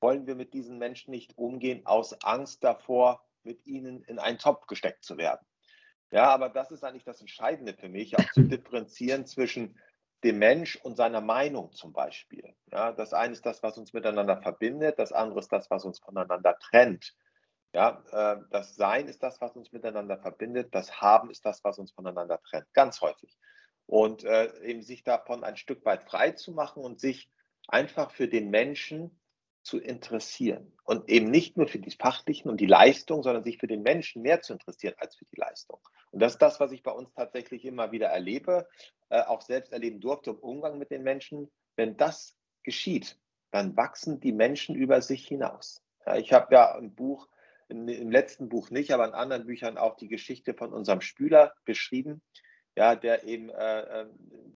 wollen 0.00 0.26
wir 0.26 0.34
mit 0.34 0.52
diesen 0.52 0.78
Menschen 0.78 1.12
nicht 1.12 1.38
umgehen 1.38 1.86
aus 1.86 2.12
Angst 2.24 2.64
davor, 2.64 3.24
mit 3.44 3.64
ihnen 3.66 4.02
in 4.02 4.18
einen 4.18 4.38
Topf 4.38 4.66
gesteckt 4.66 5.04
zu 5.04 5.16
werden. 5.16 5.46
Ja, 6.10 6.28
aber 6.28 6.50
das 6.50 6.70
ist 6.72 6.84
eigentlich 6.84 7.04
das 7.04 7.20
Entscheidende 7.20 7.74
für 7.74 7.88
mich, 7.88 8.18
auch 8.18 8.30
zu 8.32 8.42
differenzieren 8.42 9.24
zwischen 9.26 9.78
dem 10.24 10.38
Mensch 10.38 10.76
und 10.76 10.96
seiner 10.96 11.20
Meinung 11.20 11.72
zum 11.72 11.92
Beispiel. 11.92 12.54
Ja, 12.70 12.92
das 12.92 13.12
eine 13.12 13.32
ist 13.32 13.44
das, 13.44 13.62
was 13.62 13.78
uns 13.78 13.92
miteinander 13.92 14.40
verbindet, 14.40 14.98
das 14.98 15.12
andere 15.12 15.40
ist 15.40 15.52
das, 15.52 15.70
was 15.70 15.84
uns 15.84 15.98
voneinander 15.98 16.56
trennt. 16.58 17.14
Ja, 17.72 18.02
äh, 18.12 18.40
das 18.50 18.76
Sein 18.76 19.08
ist 19.08 19.22
das, 19.22 19.40
was 19.40 19.56
uns 19.56 19.72
miteinander 19.72 20.18
verbindet. 20.18 20.74
Das 20.74 21.00
Haben 21.00 21.30
ist 21.30 21.44
das, 21.46 21.64
was 21.64 21.78
uns 21.78 21.92
voneinander 21.92 22.40
trennt. 22.42 22.72
Ganz 22.74 23.00
häufig. 23.00 23.36
Und 23.86 24.24
äh, 24.24 24.52
eben 24.62 24.82
sich 24.82 25.04
davon 25.04 25.42
ein 25.42 25.56
Stück 25.56 25.84
weit 25.84 26.04
frei 26.04 26.32
zu 26.32 26.52
machen 26.52 26.84
und 26.84 27.00
sich 27.00 27.30
einfach 27.68 28.10
für 28.10 28.28
den 28.28 28.50
Menschen 28.50 29.21
zu 29.62 29.78
interessieren. 29.78 30.72
Und 30.84 31.08
eben 31.08 31.30
nicht 31.30 31.56
nur 31.56 31.68
für 31.68 31.78
die 31.78 31.90
Fachlichen 31.90 32.50
und 32.50 32.60
die 32.60 32.66
Leistung, 32.66 33.22
sondern 33.22 33.44
sich 33.44 33.58
für 33.58 33.66
den 33.66 33.82
Menschen 33.82 34.22
mehr 34.22 34.42
zu 34.42 34.52
interessieren 34.52 34.94
als 34.98 35.16
für 35.16 35.24
die 35.26 35.40
Leistung. 35.40 35.78
Und 36.10 36.20
das 36.20 36.32
ist 36.32 36.42
das, 36.42 36.60
was 36.60 36.72
ich 36.72 36.82
bei 36.82 36.90
uns 36.90 37.12
tatsächlich 37.14 37.64
immer 37.64 37.92
wieder 37.92 38.08
erlebe, 38.08 38.68
äh, 39.08 39.22
auch 39.22 39.40
selbst 39.40 39.72
erleben 39.72 40.00
durfte 40.00 40.30
im 40.30 40.38
Umgang 40.38 40.78
mit 40.78 40.90
den 40.90 41.02
Menschen. 41.02 41.50
Wenn 41.76 41.96
das 41.96 42.36
geschieht, 42.64 43.18
dann 43.50 43.76
wachsen 43.76 44.20
die 44.20 44.32
Menschen 44.32 44.74
über 44.74 45.00
sich 45.00 45.26
hinaus. 45.26 45.82
Ja, 46.06 46.16
ich 46.16 46.32
habe 46.32 46.54
ja 46.54 46.74
ein 46.74 46.94
Buch 46.94 47.28
im 47.68 48.10
letzten 48.10 48.50
Buch 48.50 48.70
nicht, 48.70 48.92
aber 48.92 49.06
in 49.06 49.14
anderen 49.14 49.46
Büchern 49.46 49.78
auch 49.78 49.96
die 49.96 50.08
Geschichte 50.08 50.52
von 50.52 50.74
unserem 50.74 51.00
Spüler 51.00 51.54
beschrieben, 51.64 52.20
ja, 52.76 52.96
der 52.96 53.24
eben 53.24 53.48
äh, 53.48 54.00
ähm, 54.00 54.56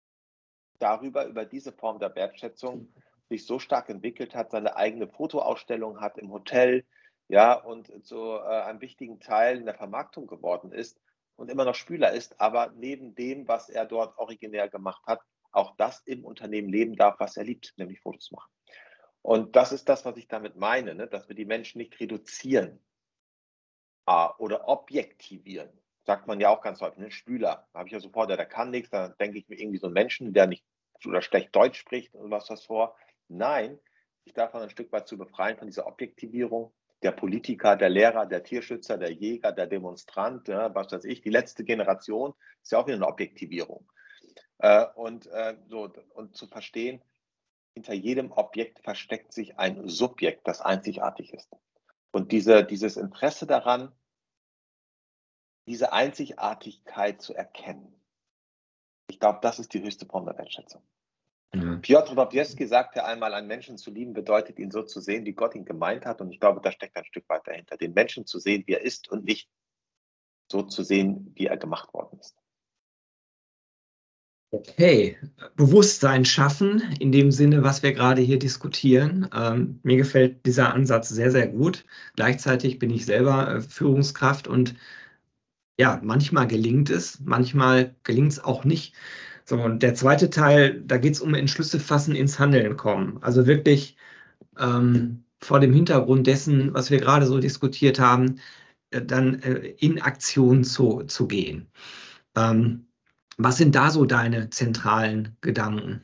darüber, 0.79 1.25
über 1.25 1.45
diese 1.45 1.71
Form 1.71 1.99
der 1.99 2.13
Wertschätzung 2.15 2.93
sich 3.29 3.45
so 3.45 3.59
stark 3.59 3.89
entwickelt 3.89 4.35
hat, 4.35 4.51
seine 4.51 4.75
eigene 4.75 5.07
Fotoausstellung 5.07 6.01
hat 6.01 6.17
im 6.17 6.31
Hotel, 6.31 6.85
ja, 7.27 7.53
und 7.53 7.91
so 8.03 8.37
äh, 8.37 8.61
einen 8.61 8.81
wichtigen 8.81 9.19
Teil 9.19 9.57
in 9.57 9.65
der 9.65 9.75
Vermarktung 9.75 10.27
geworden 10.27 10.71
ist 10.71 10.99
und 11.35 11.49
immer 11.49 11.65
noch 11.65 11.75
Spüler 11.75 12.11
ist, 12.11 12.39
aber 12.39 12.71
neben 12.75 13.15
dem, 13.15 13.47
was 13.47 13.69
er 13.69 13.85
dort 13.85 14.17
originär 14.17 14.69
gemacht 14.69 15.03
hat, 15.07 15.21
auch 15.51 15.75
das 15.77 16.01
im 16.01 16.23
Unternehmen 16.23 16.69
leben 16.69 16.95
darf, 16.95 17.19
was 17.19 17.37
er 17.37 17.45
liebt, 17.45 17.73
nämlich 17.77 17.99
Fotos 18.01 18.31
machen. 18.31 18.51
Und 19.21 19.55
das 19.55 19.71
ist 19.71 19.89
das, 19.89 20.05
was 20.05 20.17
ich 20.17 20.27
damit 20.27 20.55
meine, 20.55 20.93
ne? 20.93 21.07
dass 21.07 21.27
wir 21.27 21.35
die 21.35 21.45
Menschen 21.45 21.79
nicht 21.79 21.99
reduzieren 21.99 22.79
äh, 24.05 24.27
oder 24.37 24.67
objektivieren. 24.67 25.69
Sagt 26.03 26.27
man 26.27 26.39
ja 26.39 26.49
auch 26.49 26.61
ganz 26.61 26.81
häufig, 26.81 26.99
ne? 26.99 27.09
Spüler. 27.09 27.67
Da 27.73 27.79
habe 27.79 27.87
ich 27.87 27.93
ja 27.93 27.99
sofort, 27.99 28.29
der, 28.29 28.37
der 28.37 28.45
kann 28.45 28.69
nichts, 28.69 28.91
dann 28.91 29.15
denke 29.19 29.39
ich 29.39 29.49
mir 29.49 29.59
irgendwie 29.59 29.79
so 29.79 29.87
einen 29.87 29.95
Menschen, 29.95 30.33
der 30.33 30.45
nicht 30.45 30.63
oder 31.03 31.21
schlecht 31.21 31.55
Deutsch 31.55 31.79
spricht 31.79 32.13
und 32.13 32.29
was 32.29 32.45
das 32.45 32.65
vor. 32.65 32.95
Nein, 33.27 33.79
ich 34.25 34.33
darf 34.33 34.53
man 34.53 34.63
ein 34.63 34.69
Stück 34.69 34.91
weit 34.91 35.07
zu 35.07 35.17
befreien 35.17 35.57
von 35.57 35.67
dieser 35.67 35.87
Objektivierung 35.87 36.73
der 37.03 37.11
Politiker, 37.11 37.75
der 37.75 37.89
Lehrer, 37.89 38.25
der 38.25 38.43
Tierschützer, 38.43 38.97
der 38.97 39.11
Jäger, 39.11 39.51
der 39.51 39.67
Demonstrant, 39.67 40.47
ja, 40.47 40.73
was 40.73 40.91
weiß 40.91 41.05
ich, 41.05 41.21
die 41.21 41.29
letzte 41.29 41.63
Generation 41.63 42.33
ist 42.61 42.71
ja 42.71 42.79
auch 42.79 42.87
wieder 42.87 42.95
eine 42.95 43.07
Objektivierung. 43.07 43.87
Äh, 44.57 44.85
und, 44.95 45.27
äh, 45.27 45.57
so, 45.67 45.91
und 46.13 46.35
zu 46.35 46.47
verstehen, 46.47 47.01
hinter 47.75 47.93
jedem 47.93 48.31
Objekt 48.31 48.79
versteckt 48.79 49.33
sich 49.33 49.59
ein 49.59 49.87
Subjekt, 49.87 50.47
das 50.47 50.61
einzigartig 50.61 51.33
ist. 51.33 51.51
Und 52.11 52.31
diese, 52.31 52.63
dieses 52.63 52.95
Interesse 52.95 53.45
daran, 53.45 53.91
diese 55.67 55.91
Einzigartigkeit 55.91 57.21
zu 57.21 57.33
erkennen, 57.33 58.01
ich 59.07 59.19
glaube, 59.19 59.39
das 59.41 59.59
ist 59.59 59.73
die 59.73 59.83
höchste 59.83 60.05
Form 60.05 60.25
der 60.25 60.37
Wertschätzung. 60.37 60.81
Mhm. 61.55 61.81
Piotr 61.81 62.15
Dostoevsky 62.15 62.67
sagte 62.67 63.05
einmal, 63.05 63.33
einen 63.33 63.47
Menschen 63.47 63.77
zu 63.77 63.91
lieben 63.91 64.13
bedeutet, 64.13 64.59
ihn 64.59 64.71
so 64.71 64.83
zu 64.83 64.99
sehen, 64.99 65.25
wie 65.25 65.33
Gott 65.33 65.55
ihn 65.55 65.65
gemeint 65.65 66.05
hat. 66.05 66.21
Und 66.21 66.31
ich 66.31 66.39
glaube, 66.39 66.61
da 66.61 66.71
steckt 66.71 66.97
ein 66.97 67.05
Stück 67.05 67.27
weit 67.29 67.45
dahinter, 67.45 67.77
den 67.77 67.93
Menschen 67.93 68.25
zu 68.25 68.39
sehen, 68.39 68.63
wie 68.67 68.73
er 68.73 68.81
ist 68.81 69.09
und 69.09 69.25
nicht 69.25 69.49
so 70.51 70.61
zu 70.63 70.83
sehen, 70.83 71.31
wie 71.35 71.47
er 71.47 71.57
gemacht 71.57 71.93
worden 71.93 72.19
ist. 72.19 72.35
Okay, 74.51 75.17
Bewusstsein 75.57 76.23
schaffen, 76.23 76.81
in 76.99 77.11
dem 77.11 77.31
Sinne, 77.31 77.63
was 77.63 77.83
wir 77.83 77.93
gerade 77.93 78.21
hier 78.21 78.39
diskutieren. 78.39 79.27
Ähm, 79.35 79.79
mir 79.83 79.97
gefällt 79.97 80.45
dieser 80.45 80.73
Ansatz 80.73 81.09
sehr, 81.09 81.29
sehr 81.29 81.47
gut. 81.47 81.83
Gleichzeitig 82.15 82.79
bin 82.79 82.89
ich 82.89 83.05
selber 83.05 83.55
äh, 83.55 83.61
Führungskraft 83.61 84.47
und 84.47 84.75
ja, 85.77 85.99
manchmal 86.01 86.47
gelingt 86.47 86.89
es, 86.89 87.19
manchmal 87.19 87.95
gelingt 88.03 88.31
es 88.31 88.43
auch 88.43 88.63
nicht. 88.63 88.95
So, 89.45 89.61
und 89.61 89.83
der 89.83 89.93
zweite 89.93 90.31
Teil, 90.31 90.81
da 90.81 90.97
geht 90.97 91.13
es 91.13 91.21
um 91.21 91.35
Entschlüsse 91.35 91.79
fassen, 91.79 92.15
ins 92.15 92.39
Handeln 92.39 92.77
kommen. 92.77 93.19
Also 93.21 93.45
wirklich 93.45 93.95
ähm, 94.59 95.23
vor 95.39 95.59
dem 95.59 95.71
Hintergrund 95.71 96.25
dessen, 96.25 96.73
was 96.73 96.89
wir 96.89 96.99
gerade 96.99 97.27
so 97.27 97.39
diskutiert 97.39 97.99
haben, 97.99 98.39
äh, 98.89 99.01
dann 99.03 99.41
äh, 99.43 99.67
in 99.77 100.01
Aktion 100.01 100.63
zu, 100.63 101.03
zu 101.03 101.27
gehen. 101.27 101.69
Ähm, 102.35 102.87
was 103.37 103.57
sind 103.57 103.75
da 103.75 103.91
so 103.91 104.05
deine 104.05 104.49
zentralen 104.49 105.37
Gedanken? 105.41 106.01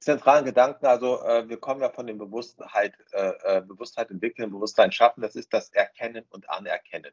Zentralen 0.00 0.44
Gedanken, 0.44 0.86
also 0.86 1.22
äh, 1.22 1.48
wir 1.48 1.58
kommen 1.58 1.80
ja 1.80 1.90
von 1.90 2.08
dem 2.08 2.18
Bewusstheit, 2.18 2.94
äh, 3.12 3.32
äh, 3.44 3.60
Bewusstheit 3.60 4.10
entwickeln, 4.10 4.50
Bewusstsein 4.50 4.90
schaffen, 4.90 5.20
das 5.20 5.36
ist 5.36 5.52
das 5.54 5.70
Erkennen 5.70 6.24
und 6.30 6.50
Anerkennen. 6.50 7.12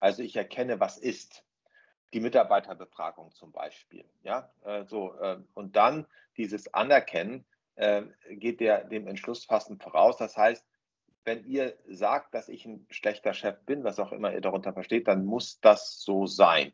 Also 0.00 0.22
ich 0.22 0.36
erkenne, 0.36 0.80
was 0.80 0.96
ist 0.96 1.44
die 2.12 2.20
Mitarbeiterbefragung 2.20 3.32
zum 3.32 3.52
Beispiel. 3.52 4.04
Ja, 4.22 4.52
äh, 4.64 4.84
so, 4.84 5.14
äh, 5.20 5.38
und 5.54 5.76
dann 5.76 6.06
dieses 6.36 6.72
Anerkennen 6.74 7.44
äh, 7.76 8.02
geht 8.30 8.60
der, 8.60 8.84
dem 8.84 9.06
Entschlussfassen 9.06 9.78
voraus. 9.78 10.16
Das 10.16 10.36
heißt, 10.36 10.66
wenn 11.24 11.44
ihr 11.44 11.76
sagt, 11.88 12.34
dass 12.34 12.48
ich 12.48 12.66
ein 12.66 12.86
schlechter 12.90 13.32
Chef 13.32 13.58
bin, 13.64 13.84
was 13.84 13.98
auch 13.98 14.12
immer 14.12 14.32
ihr 14.32 14.40
darunter 14.40 14.72
versteht, 14.72 15.08
dann 15.08 15.24
muss 15.24 15.60
das 15.60 16.00
so 16.00 16.26
sein. 16.26 16.72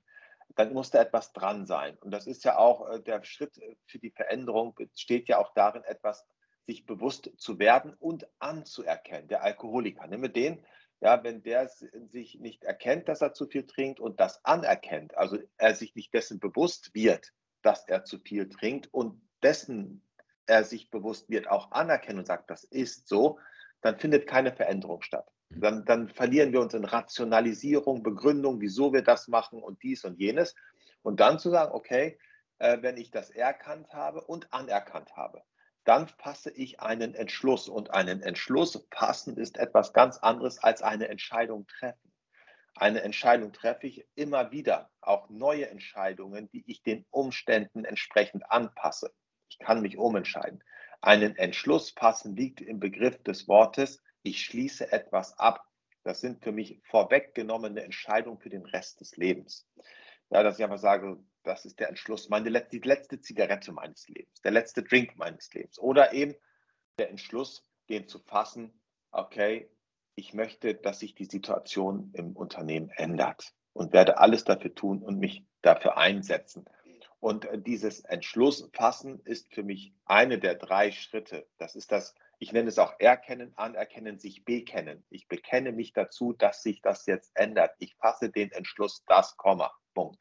Dann 0.57 0.72
muss 0.72 0.90
da 0.90 1.03
etwas 1.03 1.33
dran 1.33 1.66
sein. 1.66 1.96
Und 1.98 2.11
das 2.11 2.27
ist 2.27 2.44
ja 2.44 2.59
auch 2.59 2.88
äh, 2.88 3.01
der 3.01 3.22
Schritt 3.24 3.61
für 3.87 3.98
die 3.98 4.11
Veränderung, 4.11 4.74
besteht 4.74 5.29
ja 5.29 5.38
auch 5.38 5.53
darin, 5.55 5.85
etwas 5.85 6.27
sich 6.66 6.85
bewusst 6.85 7.31
zu 7.37 7.59
werden 7.59 7.94
und 7.98 8.27
anzuerkennen. 8.40 9.29
Der 9.29 9.42
Alkoholiker, 9.42 10.07
nehmen 10.07 10.24
wir 10.24 10.29
den, 10.29 10.64
ja, 11.01 11.23
wenn 11.23 11.43
der 11.43 11.69
sich 11.69 12.39
nicht 12.41 12.65
erkennt, 12.65 13.09
dass 13.09 13.21
er 13.21 13.33
zu 13.33 13.47
viel 13.47 13.67
trinkt 13.67 14.01
und 14.01 14.21
das 14.21 14.45
anerkennt, 14.45 15.17
also 15.17 15.39
er 15.57 15.75
sich 15.75 15.95
nicht 15.95 16.13
dessen 16.13 16.41
bewusst 16.41 16.95
wird, 16.95 17.33
dass 17.63 17.87
er 17.87 18.05
zu 18.05 18.19
viel 18.19 18.49
trinkt 18.49 18.93
und 18.93 19.21
dessen 19.43 20.03
er 20.47 20.65
sich 20.65 20.91
bewusst 20.91 21.29
wird, 21.29 21.49
auch 21.49 21.71
anerkennt 21.73 22.19
und 22.19 22.27
sagt, 22.27 22.51
das 22.51 22.65
ist 22.65 23.07
so, 23.07 23.39
dann 23.83 23.99
findet 23.99 24.27
keine 24.27 24.53
Veränderung 24.53 25.03
statt. 25.03 25.31
Mhm. 25.51 25.61
Dann, 25.61 25.85
dann 25.85 26.09
verlieren 26.09 26.53
wir 26.53 26.61
uns 26.61 26.75
in 26.75 26.85
Rationalisierung, 26.85 28.03
Begründung, 28.03 28.61
wieso 28.61 28.93
wir 28.93 29.03
das 29.03 29.29
machen 29.29 29.63
und 29.63 29.83
dies 29.83 30.05
und 30.05 30.19
jenes. 30.19 30.55
Und 31.03 31.21
dann 31.21 31.39
zu 31.39 31.51
sagen, 31.51 31.73
okay, 31.73 32.19
äh, 32.59 32.79
wenn 32.81 32.97
ich 32.97 33.11
das 33.11 33.31
erkannt 33.31 33.93
habe 33.93 34.23
und 34.23 34.53
anerkannt 34.53 35.17
habe, 35.17 35.43
dann 35.88 36.07
fasse 36.07 36.51
ich 36.51 36.81
einen 36.81 37.14
Entschluss. 37.14 37.66
Und 37.66 37.92
einen 37.92 38.20
Entschluss 38.20 38.87
fassen 38.90 39.38
ist 39.38 39.57
etwas 39.57 39.94
ganz 39.94 40.18
anderes 40.18 40.62
als 40.62 40.83
eine 40.83 41.09
Entscheidung 41.09 41.66
treffen. 41.66 42.12
Eine 42.77 43.01
Entscheidung 43.01 43.55
treffe 43.55 43.87
ich 43.87 44.07
immer 44.14 44.53
wieder, 44.53 44.90
auch 45.01 45.31
neue 45.31 45.68
Entscheidungen, 45.70 46.51
die 46.51 46.62
ich 46.66 46.83
den 46.83 47.07
Umständen 47.11 47.87
entsprechend 47.87 48.51
anpasse. 48.51 49.14
Ich 49.48 49.59
kann 49.59 49.81
mich 49.81 49.96
umentscheiden. 49.96 50.62
Einen 51.01 51.35
Entschluss 51.37 51.90
fassen 51.90 52.37
liegt 52.37 52.61
im 52.61 52.81
Begriff 52.81 53.22
des 53.22 53.48
Wortes, 53.48 54.03
ich 54.22 54.44
schließe 54.44 54.92
etwas 54.92 55.38
ab. 55.38 55.64
Das 56.05 56.20
sind 56.20 56.44
für 56.44 56.53
mich 56.53 56.81
vorweggenommene 56.85 57.83
Entscheidungen 57.83 58.38
für 58.38 58.51
den 58.51 58.66
Rest 58.66 59.01
des 59.01 59.16
Lebens. 59.16 59.66
Ja, 60.29 60.42
dass 60.42 60.59
ich 60.59 60.64
einfach 60.64 60.79
sage, 60.79 61.18
das 61.49 61.65
ist 61.65 61.81
der 61.81 61.89
Entschluss, 61.89 62.29
meine, 62.29 62.51
die 62.67 62.79
letzte 62.79 63.21
Zigarette 63.21 63.73
meines 63.73 64.07
Lebens, 64.09 64.41
der 64.43 64.53
letzte 64.53 64.83
Drink 64.83 65.17
meines 65.17 65.53
Lebens. 65.55 65.79
Oder 65.79 66.13
eben 66.13 66.35
der 66.99 67.11
Entschluss, 67.11 67.65
den 67.89 68.07
zu 68.07 68.19
fassen, 68.19 68.79
okay, 69.11 69.71
ich 70.15 70.35
möchte, 70.35 70.75
dass 70.75 70.99
sich 70.99 71.15
die 71.15 71.25
Situation 71.25 72.11
im 72.15 72.37
Unternehmen 72.37 72.91
ändert 72.91 73.55
und 73.73 73.93
werde 73.93 74.19
alles 74.19 74.45
dafür 74.45 74.75
tun 74.75 75.03
und 75.03 75.19
mich 75.19 75.47
dafür 75.63 75.97
einsetzen. 75.97 76.67
Und 77.21 77.47
äh, 77.47 77.59
dieses 77.59 78.01
Entschluss 78.01 78.69
fassen 78.73 79.21
ist 79.25 79.53
für 79.53 79.63
mich 79.63 79.95
eine 80.05 80.39
der 80.39 80.55
drei 80.55 80.93
Schritte. 80.93 81.49
Das 81.57 81.77
ist 81.77 81.91
das, 81.91 82.15
ich 82.39 82.53
nenne 82.53 82.69
es 82.69 82.79
auch 82.79 82.95
Erkennen, 82.99 83.57
Anerkennen, 83.57 84.19
sich 84.19 84.45
bekennen. 84.45 85.05
Ich 85.09 85.29
bekenne 85.29 85.73
mich 85.73 85.93
dazu, 85.93 86.33
dass 86.33 86.63
sich 86.63 86.83
das 86.83 87.07
jetzt 87.07 87.31
ändert. 87.35 87.75
Ich 87.79 87.97
fasse 87.97 88.31
den 88.31 88.53
Entschluss, 88.53 89.03
das 89.07 89.37
Komma. 89.37 89.73
Punkt. 89.95 90.21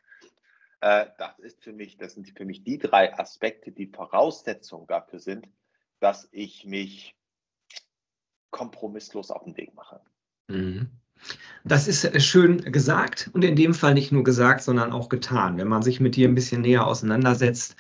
Äh, 0.82 1.08
das 1.18 1.40
ist 1.40 1.64
für 1.64 1.74
mich, 1.74 1.98
das 1.98 2.14
sind 2.14 2.30
für 2.38 2.46
mich 2.46 2.64
die 2.64 2.78
drei 2.78 3.18
Aspekte, 3.18 3.72
die 3.72 3.88
Voraussetzung 3.88 4.88
dafür 4.88 5.20
sind, 5.20 5.48
dass 6.00 6.28
ich 6.32 6.66
mich 6.66 7.16
kompromisslos 8.52 9.32
auf 9.32 9.44
den 9.44 9.58
Weg 9.58 9.74
mache. 9.74 10.02
Mhm. 10.48 10.92
Das 11.64 11.88
ist 11.88 12.06
äh, 12.06 12.20
schön 12.20 12.72
gesagt 12.72 13.30
und 13.34 13.44
in 13.44 13.56
dem 13.56 13.74
Fall 13.74 13.94
nicht 13.94 14.12
nur 14.12 14.24
gesagt, 14.24 14.64
sondern 14.64 14.92
auch 14.92 15.10
getan. 15.10 15.58
Wenn 15.58 15.68
man 15.68 15.82
sich 15.82 16.00
mit 16.00 16.16
dir 16.16 16.28
ein 16.28 16.36
bisschen 16.36 16.62
näher 16.62 16.88
auseinandersetzt, 16.88 17.76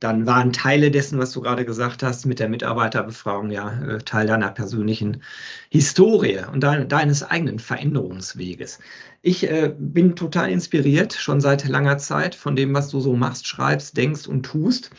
dann 0.00 0.26
waren 0.26 0.52
Teile 0.52 0.90
dessen, 0.90 1.18
was 1.18 1.32
du 1.32 1.40
gerade 1.40 1.64
gesagt 1.64 2.02
hast, 2.04 2.24
mit 2.24 2.38
der 2.38 2.48
Mitarbeiterbefragung 2.48 3.50
ja 3.50 3.80
äh, 3.82 3.98
Teil 3.98 4.26
deiner 4.26 4.50
persönlichen 4.50 5.22
Historie 5.70 6.40
und 6.52 6.60
dein, 6.60 6.88
deines 6.88 7.24
eigenen 7.24 7.58
Veränderungsweges. 7.58 8.78
Ich 9.22 9.50
äh, 9.50 9.74
bin 9.76 10.14
total 10.14 10.50
inspiriert, 10.50 11.14
schon 11.14 11.40
seit 11.40 11.66
langer 11.66 11.98
Zeit, 11.98 12.36
von 12.36 12.54
dem, 12.54 12.74
was 12.74 12.90
du 12.90 13.00
so 13.00 13.14
machst, 13.16 13.48
schreibst, 13.48 13.96
denkst 13.96 14.28
und 14.28 14.44
tust. 14.44 14.90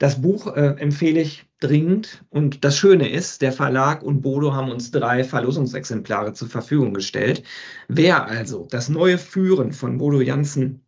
Das 0.00 0.22
Buch 0.22 0.46
äh, 0.56 0.76
empfehle 0.78 1.20
ich 1.20 1.44
dringend. 1.60 2.24
Und 2.30 2.64
das 2.64 2.78
Schöne 2.78 3.10
ist, 3.10 3.42
der 3.42 3.52
Verlag 3.52 4.02
und 4.02 4.22
Bodo 4.22 4.54
haben 4.54 4.70
uns 4.70 4.90
drei 4.90 5.24
Verlosungsexemplare 5.24 6.32
zur 6.32 6.48
Verfügung 6.48 6.94
gestellt. 6.94 7.42
Wer 7.86 8.26
also 8.26 8.66
das 8.70 8.88
neue 8.88 9.18
Führen 9.18 9.72
von 9.72 9.98
Bodo 9.98 10.22
Janssen 10.22 10.80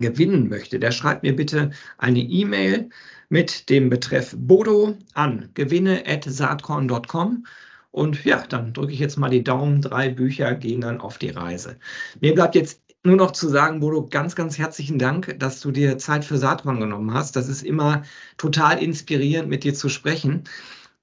gewinnen 0.00 0.50
möchte, 0.50 0.78
der 0.78 0.90
schreibt 0.90 1.22
mir 1.22 1.34
bitte 1.34 1.70
eine 1.96 2.20
E-Mail 2.20 2.90
mit 3.30 3.70
dem 3.70 3.88
Betreff 3.88 4.36
Bodo 4.36 4.98
an 5.14 5.48
gewinne.saatkorn.com. 5.54 7.46
Und 7.90 8.22
ja, 8.26 8.44
dann 8.46 8.74
drücke 8.74 8.92
ich 8.92 8.98
jetzt 8.98 9.16
mal 9.16 9.30
die 9.30 9.42
Daumen. 9.44 9.80
Drei 9.80 10.10
Bücher 10.10 10.54
gehen 10.54 10.82
dann 10.82 11.00
auf 11.00 11.16
die 11.16 11.30
Reise. 11.30 11.78
Mir 12.20 12.34
bleibt 12.34 12.54
jetzt 12.54 12.82
nur 13.04 13.16
noch 13.16 13.30
zu 13.32 13.48
sagen, 13.48 13.80
Bodo, 13.80 14.06
ganz, 14.06 14.34
ganz 14.34 14.58
herzlichen 14.58 14.98
Dank, 14.98 15.38
dass 15.38 15.60
du 15.60 15.70
dir 15.70 15.98
Zeit 15.98 16.24
für 16.24 16.36
Saatkorn 16.36 16.80
genommen 16.80 17.14
hast. 17.14 17.36
Das 17.36 17.48
ist 17.48 17.62
immer 17.62 18.02
total 18.36 18.82
inspirierend, 18.82 19.48
mit 19.48 19.64
dir 19.64 19.74
zu 19.74 19.88
sprechen. 19.88 20.44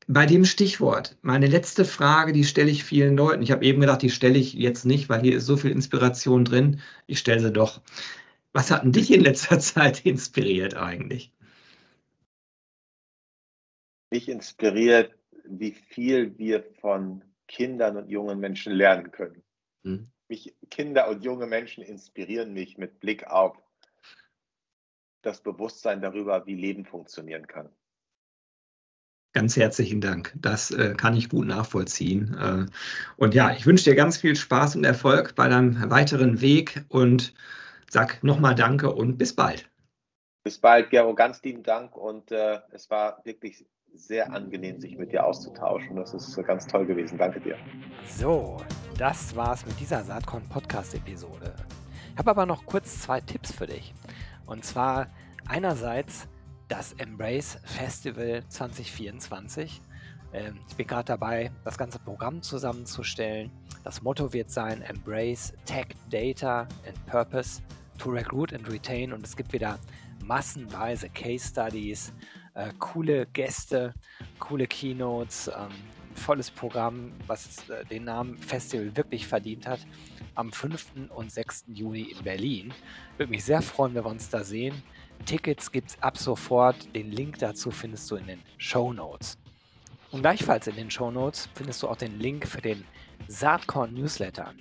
Bei 0.08 0.25
dem 0.25 0.45
Stichwort, 0.45 1.17
meine 1.23 1.47
letzte 1.47 1.84
Frage, 1.84 2.31
die 2.31 2.43
stelle 2.43 2.69
ich 2.69 2.84
vielen 2.84 3.17
Leuten. 3.17 3.41
Ich 3.41 3.51
habe 3.51 3.65
eben 3.65 3.81
gedacht, 3.81 4.03
die 4.03 4.12
stelle 4.12 4.38
ich 4.38 4.53
jetzt 4.53 4.86
nicht, 4.86 5.10
weil 5.10 5.21
hier 5.21 5.36
ist 5.36 5.47
so 5.47 5.58
viel 5.58 5.71
Inspiration 5.71 6.45
drin. 6.45 6.79
Ich 7.08 7.19
stelle 7.19 7.39
sie 7.39 7.51
doch. 7.51 7.81
Was 8.53 8.69
hat 8.69 8.84
denn 8.84 8.91
dich 8.91 9.12
in 9.12 9.21
letzter 9.21 9.60
Zeit 9.60 10.05
inspiriert 10.05 10.75
eigentlich? 10.75 11.31
Mich 14.12 14.29
inspiriert, 14.29 15.15
wie 15.43 15.71
viel 15.71 16.38
wir 16.38 16.63
von 16.79 17.23
Kindern 17.47 17.97
und 17.97 18.10
jungen 18.10 18.39
Menschen 18.39 18.73
lernen 18.73 19.12
können. 19.12 19.41
Hm. 19.84 20.12
Mich, 20.27 20.55
Kinder 20.69 21.07
und 21.09 21.23
junge 21.23 21.45
Menschen 21.45 21.83
inspirieren 21.83 22.53
mich 22.53 22.77
mit 22.77 22.99
Blick 22.99 23.27
auf 23.27 23.57
das 25.21 25.41
Bewusstsein 25.41 26.01
darüber, 26.01 26.45
wie 26.45 26.55
Leben 26.55 26.85
funktionieren 26.85 27.47
kann. 27.47 27.69
Ganz 29.33 29.57
herzlichen 29.57 29.99
Dank. 29.99 30.33
Das 30.35 30.71
äh, 30.71 30.93
kann 30.95 31.13
ich 31.15 31.27
gut 31.27 31.45
nachvollziehen. 31.45 32.38
Äh, 32.39 32.71
und 33.17 33.33
ja, 33.33 33.51
ich 33.51 33.65
wünsche 33.65 33.83
dir 33.83 33.95
ganz 33.95 34.17
viel 34.17 34.35
Spaß 34.35 34.77
und 34.77 34.85
Erfolg 34.85 35.35
bei 35.35 35.49
deinem 35.49 35.89
weiteren 35.89 36.39
Weg 36.39 36.85
und 36.88 37.33
sag 37.89 38.23
nochmal 38.23 38.55
Danke 38.55 38.93
und 38.93 39.17
bis 39.17 39.35
bald. 39.35 39.69
Bis 40.45 40.57
bald, 40.59 40.89
Gero. 40.89 41.15
Ganz 41.15 41.43
lieben 41.43 41.63
Dank 41.63 41.97
und 41.97 42.31
äh, 42.31 42.61
es 42.71 42.89
war 42.89 43.25
wirklich 43.25 43.65
sehr 43.97 44.31
angenehm, 44.34 44.79
sich 44.79 44.97
mit 44.97 45.12
dir 45.12 45.25
auszutauschen. 45.25 45.95
Das 45.95 46.13
ist 46.13 46.36
ganz 46.45 46.67
toll 46.67 46.86
gewesen. 46.86 47.17
Danke 47.17 47.39
dir. 47.39 47.58
So, 48.08 48.58
das 48.97 49.36
war's 49.36 49.65
mit 49.65 49.79
dieser 49.79 50.03
Saatkorn 50.03 50.43
Podcast-Episode. 50.49 51.53
Ich 52.12 52.17
habe 52.17 52.31
aber 52.31 52.45
noch 52.45 52.65
kurz 52.65 53.01
zwei 53.01 53.21
Tipps 53.21 53.51
für 53.51 53.67
dich. 53.67 53.93
Und 54.45 54.63
zwar 54.63 55.08
einerseits 55.47 56.27
das 56.67 56.93
Embrace 56.93 57.60
Festival 57.63 58.43
2024. 58.47 59.81
Ähm, 60.34 60.60
ich 60.69 60.75
bin 60.75 60.88
gerade 60.88 61.05
dabei, 61.05 61.51
das 61.63 61.77
ganze 61.77 61.99
Programm 61.99 62.41
zusammenzustellen. 62.41 63.51
Das 63.84 64.01
Motto 64.01 64.34
wird 64.34 64.49
sein 64.49 64.81
Embrace 64.81 65.53
Tech, 65.65 65.88
Data 66.10 66.67
and 66.88 67.05
Purpose 67.05 67.62
to 67.97 68.10
Recruit 68.10 68.53
and 68.53 68.69
Retain. 68.71 69.13
Und 69.13 69.25
es 69.25 69.36
gibt 69.36 69.53
wieder 69.53 69.79
massenweise 70.23 71.10
Case 71.10 71.47
Studies, 71.47 72.13
äh, 72.55 72.71
coole 72.79 73.27
Gäste, 73.27 73.93
coole 74.39 74.65
Keynotes, 74.65 75.47
ähm, 75.47 75.69
volles 76.15 76.49
Programm, 76.49 77.11
was 77.27 77.69
äh, 77.69 77.85
den 77.85 78.05
Namen 78.05 78.37
Festival 78.37 78.95
wirklich 78.95 79.27
verdient 79.27 79.67
hat. 79.67 79.85
Am 80.33 80.51
5. 80.51 81.09
und 81.09 81.31
6. 81.31 81.65
Juni 81.67 82.03
in 82.03 82.23
Berlin. 82.23 82.73
Würde 83.17 83.29
mich 83.29 83.43
sehr 83.43 83.61
freuen, 83.61 83.93
wenn 83.93 84.03
wir 84.03 84.09
uns 84.09 84.29
da 84.29 84.43
sehen. 84.43 84.81
Tickets 85.25 85.71
gibt 85.71 85.91
es 85.91 86.01
ab 86.01 86.17
sofort. 86.17 86.93
Den 86.95 87.11
Link 87.11 87.39
dazu 87.39 87.71
findest 87.71 88.09
du 88.09 88.15
in 88.15 88.27
den 88.27 88.41
Show 88.57 88.91
Notes. 88.91 89.37
Und 90.11 90.21
gleichfalls 90.21 90.67
in 90.67 90.75
den 90.75 90.89
Show 90.89 91.11
Notes 91.11 91.49
findest 91.53 91.83
du 91.83 91.87
auch 91.87 91.97
den 91.97 92.19
Link 92.19 92.47
für 92.47 92.61
den 92.61 92.85
Saatkorn 93.27 93.93
Newsletter. 93.93 94.53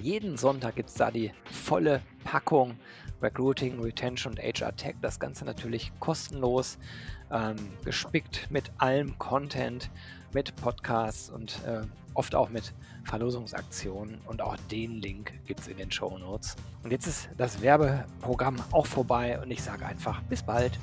Jeden 0.00 0.36
Sonntag 0.36 0.76
gibt 0.76 0.88
es 0.88 0.94
da 0.94 1.10
die 1.10 1.32
volle 1.44 2.02
Packung 2.24 2.76
Recruiting, 3.22 3.80
Retention 3.80 4.32
und 4.32 4.40
HR 4.40 4.74
Tech. 4.74 4.94
Das 5.02 5.20
Ganze 5.20 5.44
natürlich 5.44 5.92
kostenlos, 6.00 6.78
ähm, 7.32 7.56
gespickt 7.84 8.50
mit 8.50 8.70
allem 8.78 9.18
Content, 9.18 9.90
mit 10.32 10.54
Podcasts 10.56 11.30
und 11.30 11.60
äh, 11.66 11.82
oft 12.14 12.34
auch 12.34 12.48
mit 12.50 12.72
Verlosungsaktionen. 13.04 14.18
Und 14.26 14.42
auch 14.42 14.56
den 14.70 15.00
Link 15.00 15.32
gibt 15.46 15.60
es 15.60 15.68
in 15.68 15.76
den 15.76 15.90
Show 15.90 16.16
Notes. 16.18 16.56
Und 16.82 16.90
jetzt 16.90 17.06
ist 17.06 17.28
das 17.36 17.60
Werbeprogramm 17.62 18.56
auch 18.72 18.86
vorbei 18.86 19.40
und 19.40 19.50
ich 19.50 19.62
sage 19.62 19.86
einfach 19.86 20.22
bis 20.22 20.42
bald. 20.42 20.78